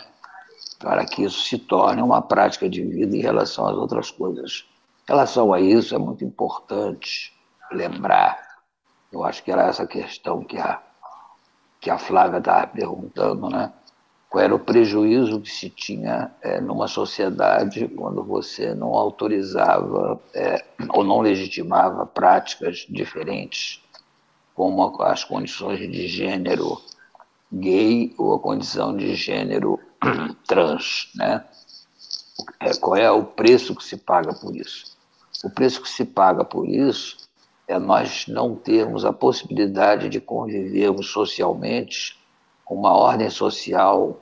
para 0.80 1.06
que 1.06 1.24
isso 1.24 1.42
se 1.46 1.58
torne 1.58 2.02
uma 2.02 2.22
prática 2.22 2.70
de 2.70 2.84
vida 2.84 3.16
em 3.16 3.22
relação 3.22 3.68
às 3.68 3.76
outras 3.76 4.12
coisas. 4.12 4.66
Em 5.08 5.12
relação 5.12 5.54
a 5.54 5.60
isso, 5.60 5.96
é 5.96 5.98
muito 5.98 6.24
importante 6.24 7.34
lembrar 7.72 8.50
eu 9.12 9.24
acho 9.24 9.44
que 9.44 9.52
era 9.52 9.64
essa 9.64 9.88
questão 9.88 10.44
que 10.44 10.58
a, 10.58 10.82
que 11.82 11.90
a 11.90 11.98
Flávia 11.98 12.38
estava 12.38 12.68
perguntando, 12.68 13.50
né? 13.50 13.74
Qual 14.30 14.44
era 14.44 14.54
o 14.54 14.60
prejuízo 14.60 15.42
que 15.42 15.50
se 15.50 15.72
tinha 15.72 16.32
é, 16.44 16.62
numa 16.62 16.88
sociedade 16.88 17.88
quando 17.88 18.24
você 18.24 18.76
não 18.76 18.90
autorizava 18.94 20.22
é, 20.36 20.64
ou 20.90 21.04
não 21.04 21.22
legitimava 21.22 22.06
práticas 22.06 22.86
diferentes, 22.88 23.82
como 24.54 25.02
as 25.02 25.24
condições 25.24 25.80
de 25.80 26.08
gênero 26.08 26.80
gay 27.52 28.14
ou 28.20 28.36
a 28.36 28.40
condição 28.40 28.96
de 28.96 29.16
gênero 29.16 29.80
trans, 30.46 31.10
né? 31.16 31.44
É, 32.60 32.74
qual 32.76 32.96
é 32.96 33.10
o 33.10 33.24
preço 33.24 33.76
que 33.76 33.84
se 33.84 33.98
paga 33.98 34.34
por 34.34 34.56
isso? 34.56 34.96
O 35.44 35.50
preço 35.50 35.82
que 35.82 35.90
se 35.90 36.06
paga 36.06 36.46
por 36.46 36.68
isso 36.68 37.18
é 37.68 37.80
nós 37.80 38.28
não 38.28 38.56
termos 38.56 39.06
a 39.06 39.12
possibilidade 39.12 40.08
de 40.08 40.20
convivermos 40.20 41.08
socialmente 41.08 42.19
uma 42.70 42.94
ordem 42.94 43.30
social 43.30 44.20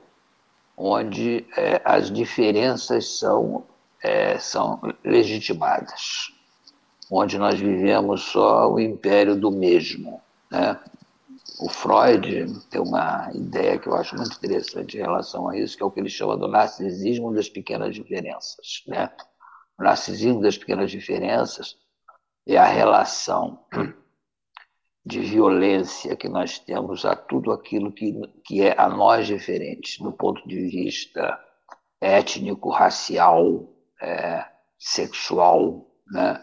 onde 0.76 1.46
é, 1.56 1.80
as 1.84 2.10
diferenças 2.10 3.18
são 3.18 3.64
é, 4.02 4.38
são 4.38 4.80
legitimadas, 5.04 6.32
onde 7.10 7.36
nós 7.36 7.58
vivemos 7.58 8.22
só 8.22 8.72
o 8.72 8.78
império 8.78 9.34
do 9.34 9.50
mesmo. 9.50 10.22
Né? 10.50 10.78
O 11.60 11.68
Freud 11.68 12.46
tem 12.70 12.80
uma 12.80 13.28
ideia 13.34 13.78
que 13.78 13.88
eu 13.88 13.96
acho 13.96 14.14
muito 14.14 14.36
interessante 14.36 14.96
em 14.96 15.00
relação 15.00 15.48
a 15.48 15.58
isso, 15.58 15.76
que 15.76 15.82
é 15.82 15.86
o 15.86 15.90
que 15.90 15.98
ele 15.98 16.08
chama 16.08 16.36
do 16.36 16.46
narcisismo 16.46 17.34
das 17.34 17.48
pequenas 17.48 17.94
diferenças. 17.94 18.84
Né? 18.86 19.10
O 19.76 19.82
narcisismo 19.82 20.40
das 20.40 20.56
pequenas 20.56 20.90
diferenças 20.90 21.76
é 22.46 22.56
a 22.56 22.66
relação 22.66 23.58
de 25.08 25.20
violência 25.20 26.14
que 26.14 26.28
nós 26.28 26.58
temos 26.58 27.06
a 27.06 27.16
tudo 27.16 27.50
aquilo 27.50 27.90
que, 27.90 28.12
que 28.44 28.62
é 28.62 28.78
a 28.78 28.90
nós 28.90 29.26
diferente, 29.26 30.02
do 30.02 30.12
ponto 30.12 30.46
de 30.46 30.68
vista 30.68 31.42
étnico, 31.98 32.68
racial, 32.68 33.66
é, 34.02 34.44
sexual, 34.78 35.90
né? 36.12 36.38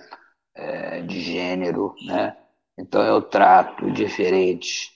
É, 0.55 1.01
de 1.01 1.21
gênero. 1.21 1.93
Né? 2.07 2.35
Então 2.79 3.03
eu 3.03 3.21
trato 3.21 3.91
diferente, 3.91 4.89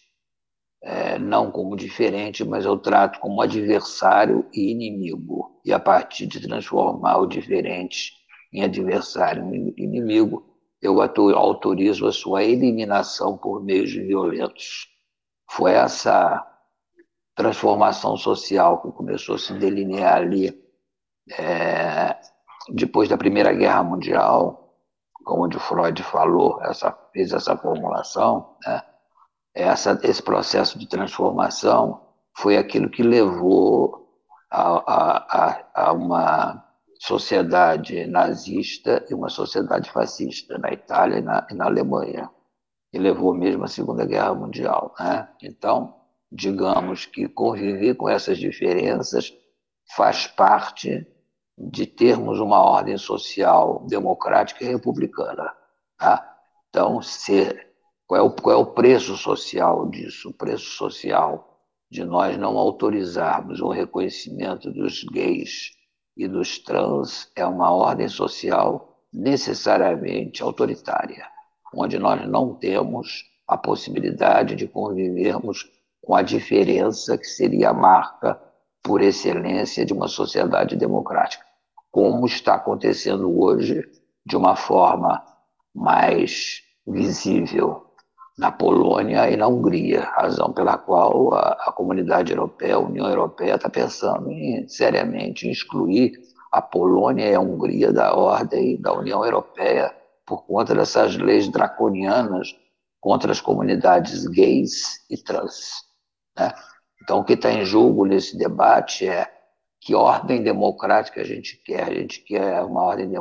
é, 0.82 1.20
não 1.20 1.52
como 1.52 1.76
diferente, 1.76 2.44
mas 2.44 2.66
eu 2.66 2.76
trato 2.76 3.20
como 3.20 3.40
adversário 3.40 4.48
e 4.52 4.72
inimigo. 4.72 5.62
E 5.64 5.72
a 5.72 5.80
partir 5.80 6.26
de 6.26 6.42
transformar 6.42 7.18
o 7.18 7.28
diferente 7.28 8.14
em 8.52 8.64
adversário 8.64 9.48
e 9.54 9.84
inimigo, 9.84 10.49
eu 10.82 11.02
autorizo 11.02 12.08
a 12.08 12.12
sua 12.12 12.44
eliminação 12.44 13.38
por 13.38 13.64
meios 13.64 13.92
violentos. 13.92 14.88
Foi 15.50 15.74
essa 15.74 16.46
transformação 17.36 18.18
social 18.18 18.82
que 18.82 18.92
começou 18.92 19.36
a 19.36 19.40
se 19.40 19.54
delinear 19.54 20.16
ali 20.18 20.54
é, 21.32 22.18
depois 22.70 23.10
da 23.10 23.18
Primeira 23.18 23.54
Guerra 23.54 23.84
Mundial, 23.84 24.76
como 25.24 25.46
o 25.46 25.60
Freud 25.60 26.02
falou, 26.04 26.62
essa, 26.64 26.92
fez 27.14 27.34
essa 27.34 27.56
formulação, 27.56 28.56
né? 28.66 28.84
essa, 29.54 30.00
esse 30.04 30.22
processo 30.24 30.78
de 30.80 30.88
transformação 30.88 32.02
foi 32.36 32.58
aquilo 32.58 32.90
que 32.90 33.04
levou 33.04 34.08
a, 34.50 34.62
a, 34.62 35.18
a, 35.30 35.90
a 35.90 35.94
uma 35.94 36.59
sociedade 37.00 38.06
nazista 38.06 39.06
e 39.10 39.14
uma 39.14 39.30
sociedade 39.30 39.90
fascista 39.90 40.58
na 40.58 40.70
Itália 40.72 41.20
e 41.20 41.22
na, 41.22 41.48
e 41.50 41.54
na 41.54 41.66
Alemanha, 41.66 42.30
e 42.92 43.00
levou 43.00 43.34
mesmo 43.34 43.64
à 43.64 43.68
Segunda 43.68 44.06
Guerra 44.06 44.36
Mundial. 44.36 44.94
Né? 45.00 45.30
Então, 45.42 45.96
digamos 46.30 47.06
que 47.06 47.30
conviver 47.30 47.96
com 47.96 48.10
essas 48.10 48.38
diferenças 48.38 49.34
faz 49.96 50.28
parte 50.28 51.08
de 51.58 51.86
termos 51.86 52.40
uma 52.40 52.60
ordem 52.60 52.98
social 52.98 53.86
democrática 53.88 54.66
e 54.66 54.68
republicana. 54.68 55.54
Tá? 55.98 56.38
Então, 56.70 57.02
ser, 57.02 57.72
qual, 58.06 58.20
é 58.20 58.24
o, 58.24 58.30
qual 58.30 58.56
é 58.56 58.60
o 58.60 58.74
preço 58.74 59.16
social 59.16 59.90
disso? 59.90 60.30
O 60.30 60.34
preço 60.34 60.66
social 60.72 61.62
de 61.90 62.04
nós 62.04 62.38
não 62.38 62.58
autorizarmos 62.58 63.62
o 63.62 63.70
reconhecimento 63.70 64.70
dos 64.72 65.04
gays 65.06 65.79
e 66.20 66.28
dos 66.28 66.60
trans 66.60 67.32
é 67.34 67.46
uma 67.46 67.72
ordem 67.72 68.10
social 68.10 69.00
necessariamente 69.12 70.44
autoritária, 70.44 71.26
onde 71.74 71.98
nós 71.98 72.28
não 72.28 72.54
temos 72.54 73.24
a 73.48 73.58
possibilidade 73.58 74.54
de 74.54 74.68
convivermos 74.68 75.66
com 76.04 76.14
a 76.14 76.22
diferença 76.22 77.18
que 77.18 77.26
seria 77.26 77.70
a 77.70 77.74
marca 77.74 78.38
por 78.84 79.02
excelência 79.02 79.86
de 79.86 79.94
uma 79.94 80.10
sociedade 80.10 80.76
democrática, 80.76 81.46
como 81.90 82.26
está 82.26 82.56
acontecendo 82.56 83.42
hoje 83.42 83.82
de 84.26 84.36
uma 84.36 84.58
forma 84.58 85.26
mais 85.74 86.62
visível 86.86 87.89
na 88.40 88.54
Polônia 88.54 89.30
e 89.30 89.36
na 89.36 89.48
Hungria, 89.48 90.02
razão 90.16 90.54
pela 90.54 90.78
qual 90.78 91.34
a, 91.34 91.58
a 91.68 91.72
comunidade 91.74 92.32
europeia, 92.32 92.76
a 92.76 92.80
União 92.80 93.06
Europeia, 93.06 93.56
está 93.56 93.70
pensando 93.70 94.32
em, 94.32 94.66
seriamente 94.66 95.46
em 95.46 95.52
excluir 95.52 96.14
a 96.50 96.62
Polônia 96.62 97.30
e 97.30 97.36
a 97.36 97.40
Hungria 97.42 97.92
da 97.92 98.16
ordem 98.16 98.80
da 98.80 98.94
União 98.94 99.26
Europeia 99.26 99.94
por 100.26 100.46
conta 100.46 100.74
dessas 100.74 101.18
leis 101.18 101.50
draconianas 101.50 102.56
contra 103.02 103.30
as 103.30 103.42
comunidades 103.42 104.26
gays 104.28 105.06
e 105.10 105.18
trans. 105.22 105.72
Né? 106.38 106.54
Então, 107.04 107.20
o 107.20 107.26
que 107.26 107.34
está 107.34 107.52
em 107.52 107.66
jogo 107.66 108.06
nesse 108.06 108.38
debate 108.38 109.06
é 109.06 109.30
que 109.82 109.94
ordem 109.94 110.42
democrática 110.42 111.20
a 111.20 111.26
gente 111.26 111.58
quer? 111.58 111.84
A 111.84 111.94
gente 111.94 112.22
quer 112.22 112.62
uma 112.62 112.84
ordem 112.84 113.12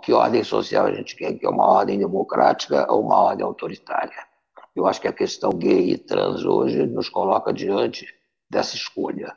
que 0.00 0.12
ordem 0.12 0.44
social 0.44 0.86
a 0.86 0.92
gente 0.92 1.16
quer? 1.16 1.32
Que 1.32 1.44
é 1.44 1.48
uma 1.48 1.66
ordem 1.66 1.98
democrática 1.98 2.86
ou 2.88 3.02
uma 3.02 3.20
ordem 3.20 3.44
autoritária? 3.44 4.33
Eu 4.74 4.86
acho 4.86 5.00
que 5.00 5.08
a 5.08 5.12
questão 5.12 5.50
gay 5.50 5.90
e 5.90 5.98
trans 5.98 6.44
hoje 6.44 6.84
nos 6.86 7.08
coloca 7.08 7.52
diante 7.52 8.06
dessa 8.50 8.74
escolha. 8.74 9.36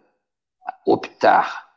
Optar 0.85 1.67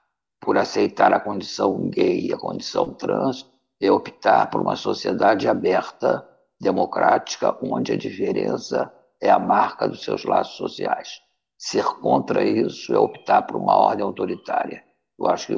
por 0.40 0.56
aceitar 0.56 1.12
a 1.12 1.20
condição 1.20 1.90
gay 1.90 2.26
e 2.26 2.32
a 2.32 2.38
condição 2.38 2.94
trans 2.94 3.46
é 3.80 3.90
optar 3.90 4.48
por 4.50 4.60
uma 4.60 4.76
sociedade 4.76 5.46
aberta, 5.46 6.26
democrática, 6.58 7.56
onde 7.62 7.92
a 7.92 7.96
diferença 7.96 8.92
é 9.20 9.30
a 9.30 9.38
marca 9.38 9.86
dos 9.86 10.02
seus 10.02 10.24
laços 10.24 10.56
sociais. 10.56 11.20
Ser 11.58 11.84
contra 11.84 12.42
isso 12.42 12.94
é 12.94 12.98
optar 12.98 13.42
por 13.42 13.56
uma 13.56 13.76
ordem 13.76 14.04
autoritária. 14.04 14.82
Eu 15.18 15.26
acho 15.26 15.46
que 15.48 15.54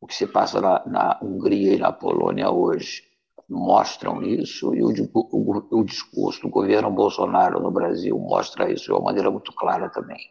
o 0.00 0.06
que 0.06 0.14
se 0.14 0.26
passa 0.26 0.60
na, 0.60 0.86
na 0.86 1.18
Hungria 1.22 1.74
e 1.74 1.78
na 1.78 1.90
Polônia 1.92 2.50
hoje 2.50 3.07
mostram 3.48 4.22
isso 4.22 4.74
e 4.74 4.82
o, 4.82 5.10
o, 5.14 5.78
o, 5.78 5.84
discurso 5.84 6.42
do 6.42 6.50
governo 6.50 6.90
Bolsonaro 6.90 7.58
no 7.60 7.70
Brasil 7.70 8.18
mostra 8.18 8.70
isso 8.70 8.84
de 8.84 8.92
uma 8.92 9.00
maneira 9.00 9.30
muito 9.30 9.52
clara 9.52 9.88
também. 9.88 10.30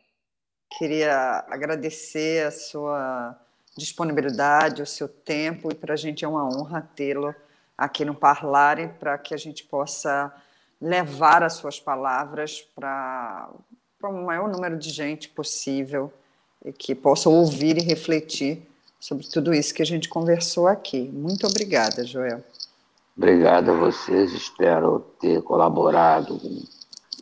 Queria 0.77 1.43
agradecer 1.49 2.45
a 2.45 2.51
sua 2.51 3.35
disponibilidade, 3.75 4.81
o 4.81 4.85
seu 4.85 5.07
tempo 5.07 5.71
e 5.71 5.75
para 5.75 5.93
a 5.93 5.97
gente 5.97 6.23
é 6.23 6.27
uma 6.27 6.45
honra 6.45 6.87
tê-lo 6.95 7.33
aqui 7.75 8.05
no 8.05 8.13
Parlare 8.13 8.89
para 8.99 9.17
que 9.17 9.33
a 9.33 9.37
gente 9.37 9.63
possa 9.63 10.31
levar 10.79 11.41
as 11.41 11.53
suas 11.53 11.79
palavras 11.79 12.61
para 12.75 13.49
o 14.03 14.25
maior 14.25 14.47
número 14.47 14.77
de 14.77 14.91
gente 14.91 15.29
possível 15.29 16.13
e 16.63 16.71
que 16.71 16.93
possa 16.93 17.29
ouvir 17.29 17.77
e 17.77 17.81
refletir 17.81 18.61
sobre 18.99 19.27
tudo 19.27 19.53
isso 19.53 19.73
que 19.73 19.81
a 19.81 19.85
gente 19.85 20.09
conversou 20.09 20.67
aqui. 20.67 21.09
Muito 21.13 21.47
obrigada, 21.47 22.03
Joel. 22.03 22.43
Obrigado 23.17 23.71
a 23.71 23.73
vocês, 23.73 24.31
espero 24.31 24.99
ter 25.19 25.41
colaborado 25.41 26.39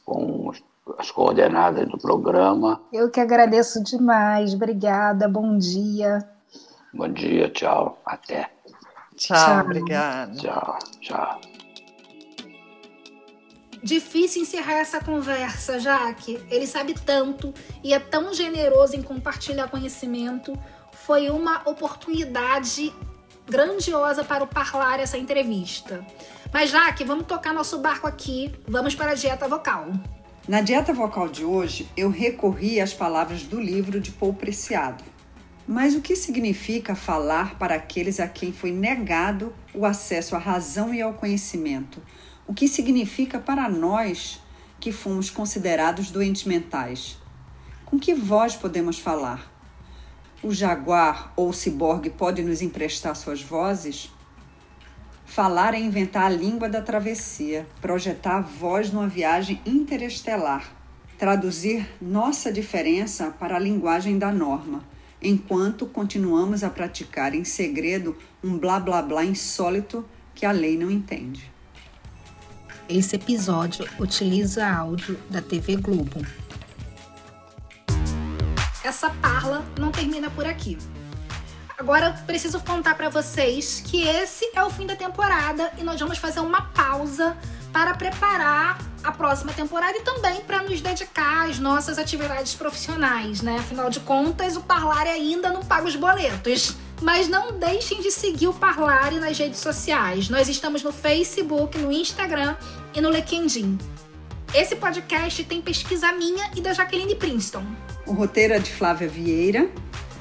com, 0.04 0.52
com 0.84 0.96
as 0.98 1.10
coordenadas 1.10 1.88
do 1.88 1.98
programa. 1.98 2.82
Eu 2.91 3.10
que 3.10 3.22
agradeço 3.22 3.82
demais, 3.82 4.54
obrigada, 4.54 5.30
bom 5.30 5.58
dia. 5.58 6.20
Bom 6.93 7.08
dia, 7.08 7.50
tchau, 7.50 7.98
até. 8.06 8.50
Tchau, 9.16 9.38
tchau. 9.38 9.62
obrigada. 9.62 10.36
Tchau, 10.36 10.80
tchau. 11.00 11.41
Difícil 13.82 14.41
encerrar 14.41 14.80
essa 14.80 15.00
conversa, 15.00 15.80
Jaque. 15.80 16.46
Ele 16.52 16.68
sabe 16.68 16.93
tanto 16.93 17.54
e 17.82 17.93
é 17.93 18.00
tão 18.00 18.34
generoso 18.34 18.98
em 18.98 19.02
compartilhar 19.02 19.70
conhecimento. 19.70 20.58
Foi 20.91 21.30
uma 21.30 21.62
oportunidade 21.66 22.91
grandiosa 23.48 24.24
para 24.24 24.43
o 24.43 24.48
Parlar 24.48 25.00
essa 25.00 25.18
entrevista. 25.18 26.06
Mas 26.54 26.70
já 26.70 26.91
que 26.93 27.04
vamos 27.04 27.26
tocar 27.26 27.54
nosso 27.54 27.80
barco 27.80 28.08
aqui, 28.08 28.54
vamos 28.68 28.96
para 28.96 29.12
a 29.12 29.16
dieta 29.16 29.48
vocal. 29.48 29.88
Na 30.48 30.62
dieta 30.62 30.93
vocal 30.93 31.28
de 31.28 31.43
hoje, 31.43 31.89
eu 31.98 32.10
recorri 32.10 32.80
às 32.80 32.93
palavras 32.93 33.43
do 33.43 33.60
livro 33.60 34.00
de 34.00 34.12
Paul 34.12 34.34
Preciado. 34.34 35.04
Mas 35.68 35.96
o 35.96 36.02
que 36.02 36.16
significa 36.16 36.93
falar 36.93 37.58
para 37.58 37.74
aqueles 37.74 38.20
a 38.20 38.28
quem 38.28 38.54
foi 38.54 38.72
negado 38.72 39.54
o 39.74 39.86
acesso 39.86 40.36
à 40.36 40.39
razão 40.39 40.93
e 40.93 41.02
ao 41.02 41.14
conhecimento? 41.14 42.00
O 42.48 42.54
que 42.54 42.68
significa 42.68 43.39
para 43.39 43.68
nós 43.68 44.39
que 44.80 44.91
fomos 44.91 45.32
considerados 45.32 46.12
doentes 46.12 46.43
mentais? 46.43 47.18
Com 47.84 47.98
que 47.98 48.14
voz 48.14 48.56
podemos 48.56 49.00
falar? 49.00 49.55
O 50.44 50.54
jaguar 50.54 51.34
ou 51.36 51.50
o 51.50 51.54
ciborgue 51.54 52.10
pode 52.10 52.44
nos 52.44 52.62
emprestar 52.62 53.16
suas 53.16 53.42
vozes? 53.42 54.12
Falar 55.26 55.74
é 55.74 55.80
inventar 55.80 56.26
a 56.26 56.30
língua 56.30 56.70
da 56.70 56.82
travessia, 56.82 57.68
projetar 57.82 58.38
a 58.38 58.42
voz 58.42 58.92
numa 58.92 59.08
viagem 59.08 59.60
interestelar, 59.66 60.72
traduzir 61.18 61.90
nossa 62.02 62.52
diferença 62.52 63.32
para 63.32 63.56
a 63.56 63.60
linguagem 63.60 64.20
da 64.20 64.32
norma, 64.32 64.84
enquanto 65.22 65.86
continuamos 65.88 66.64
a 66.64 66.70
praticar 66.70 67.34
em 67.34 67.44
segredo 67.44 68.16
um 68.44 68.58
blá 68.58 68.80
blá 68.80 69.02
blá 69.02 69.26
insólito 69.26 70.06
que 70.34 70.46
a 70.46 70.52
lei 70.52 70.78
não 70.78 70.92
entende. 70.92 71.52
Esse 72.88 73.16
episódio 73.16 73.88
utiliza 74.00 74.68
áudio 74.68 75.18
da 75.30 75.42
TV 75.42 75.76
Globo 75.76 76.24
essa 78.86 79.10
parla 79.10 79.66
não 79.80 79.92
termina 79.92 80.30
por 80.30 80.46
aqui. 80.46 80.78
Agora 81.78 82.12
preciso 82.26 82.60
contar 82.62 82.96
para 82.96 83.10
vocês 83.10 83.82
que 83.86 84.04
esse 84.04 84.50
é 84.54 84.64
o 84.64 84.70
fim 84.70 84.86
da 84.86 84.96
temporada 84.96 85.72
e 85.78 85.84
nós 85.84 86.00
vamos 86.00 86.18
fazer 86.18 86.40
uma 86.40 86.62
pausa 86.62 87.36
para 87.74 87.94
preparar 87.96 88.78
a 89.04 89.12
próxima 89.12 89.52
temporada 89.52 89.98
e 89.98 90.02
também 90.02 90.40
para 90.42 90.64
nos 90.64 90.80
dedicar 90.80 91.50
às 91.50 91.60
nossas 91.60 91.98
atividades 91.98 92.56
profissionais, 92.56 93.42
né? 93.42 93.58
Afinal 93.58 93.90
de 93.90 94.00
contas, 94.00 94.56
o 94.56 94.62
Parlare 94.62 95.10
ainda 95.10 95.50
não 95.50 95.62
paga 95.62 95.88
os 95.88 95.96
boletos. 95.96 96.78
Mas 97.02 97.28
não 97.28 97.60
deixem 97.60 98.02
de 98.02 98.10
seguir 98.10 98.48
o 98.48 98.54
Parlare 98.54 99.20
nas 99.20 99.38
redes 99.38 99.60
sociais. 99.60 100.30
Nós 100.30 100.48
estamos 100.48 100.82
no 100.82 100.94
Facebook, 100.94 101.78
no 101.78 101.92
Instagram 101.92 102.56
e 102.94 103.02
no 103.02 103.10
LinkedIn. 103.10 103.78
Esse 104.58 104.78
podcast 104.78 105.43
tem 105.43 105.62
pesquisa 105.62 106.14
minha 106.14 106.49
e 106.56 106.62
da 106.62 106.72
Jaqueline 106.72 107.14
Princeton. 107.14 107.62
O 108.06 108.14
roteiro 108.14 108.53
é 108.53 108.60
de 108.60 108.72
Flávia 108.72 109.06
Vieira, 109.06 109.70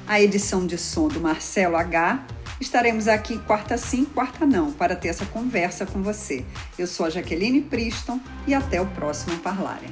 a 0.05 0.19
edição 0.19 0.67
de 0.67 0.77
som 0.77 1.07
do 1.07 1.21
Marcelo 1.21 1.77
H. 1.77 2.21
Estaremos 2.59 3.07
aqui 3.07 3.39
quarta 3.39 3.77
sim, 3.77 4.03
quarta 4.03 4.45
não, 4.45 4.73
para 4.73 4.93
ter 4.93 5.07
essa 5.07 5.25
conversa 5.25 5.85
com 5.85 6.03
você. 6.03 6.43
Eu 6.77 6.85
sou 6.85 7.05
a 7.05 7.09
Jaqueline 7.09 7.61
Princeton 7.61 8.19
e 8.45 8.53
até 8.53 8.81
o 8.81 8.85
próximo 8.87 9.37
Parlare. 9.37 9.87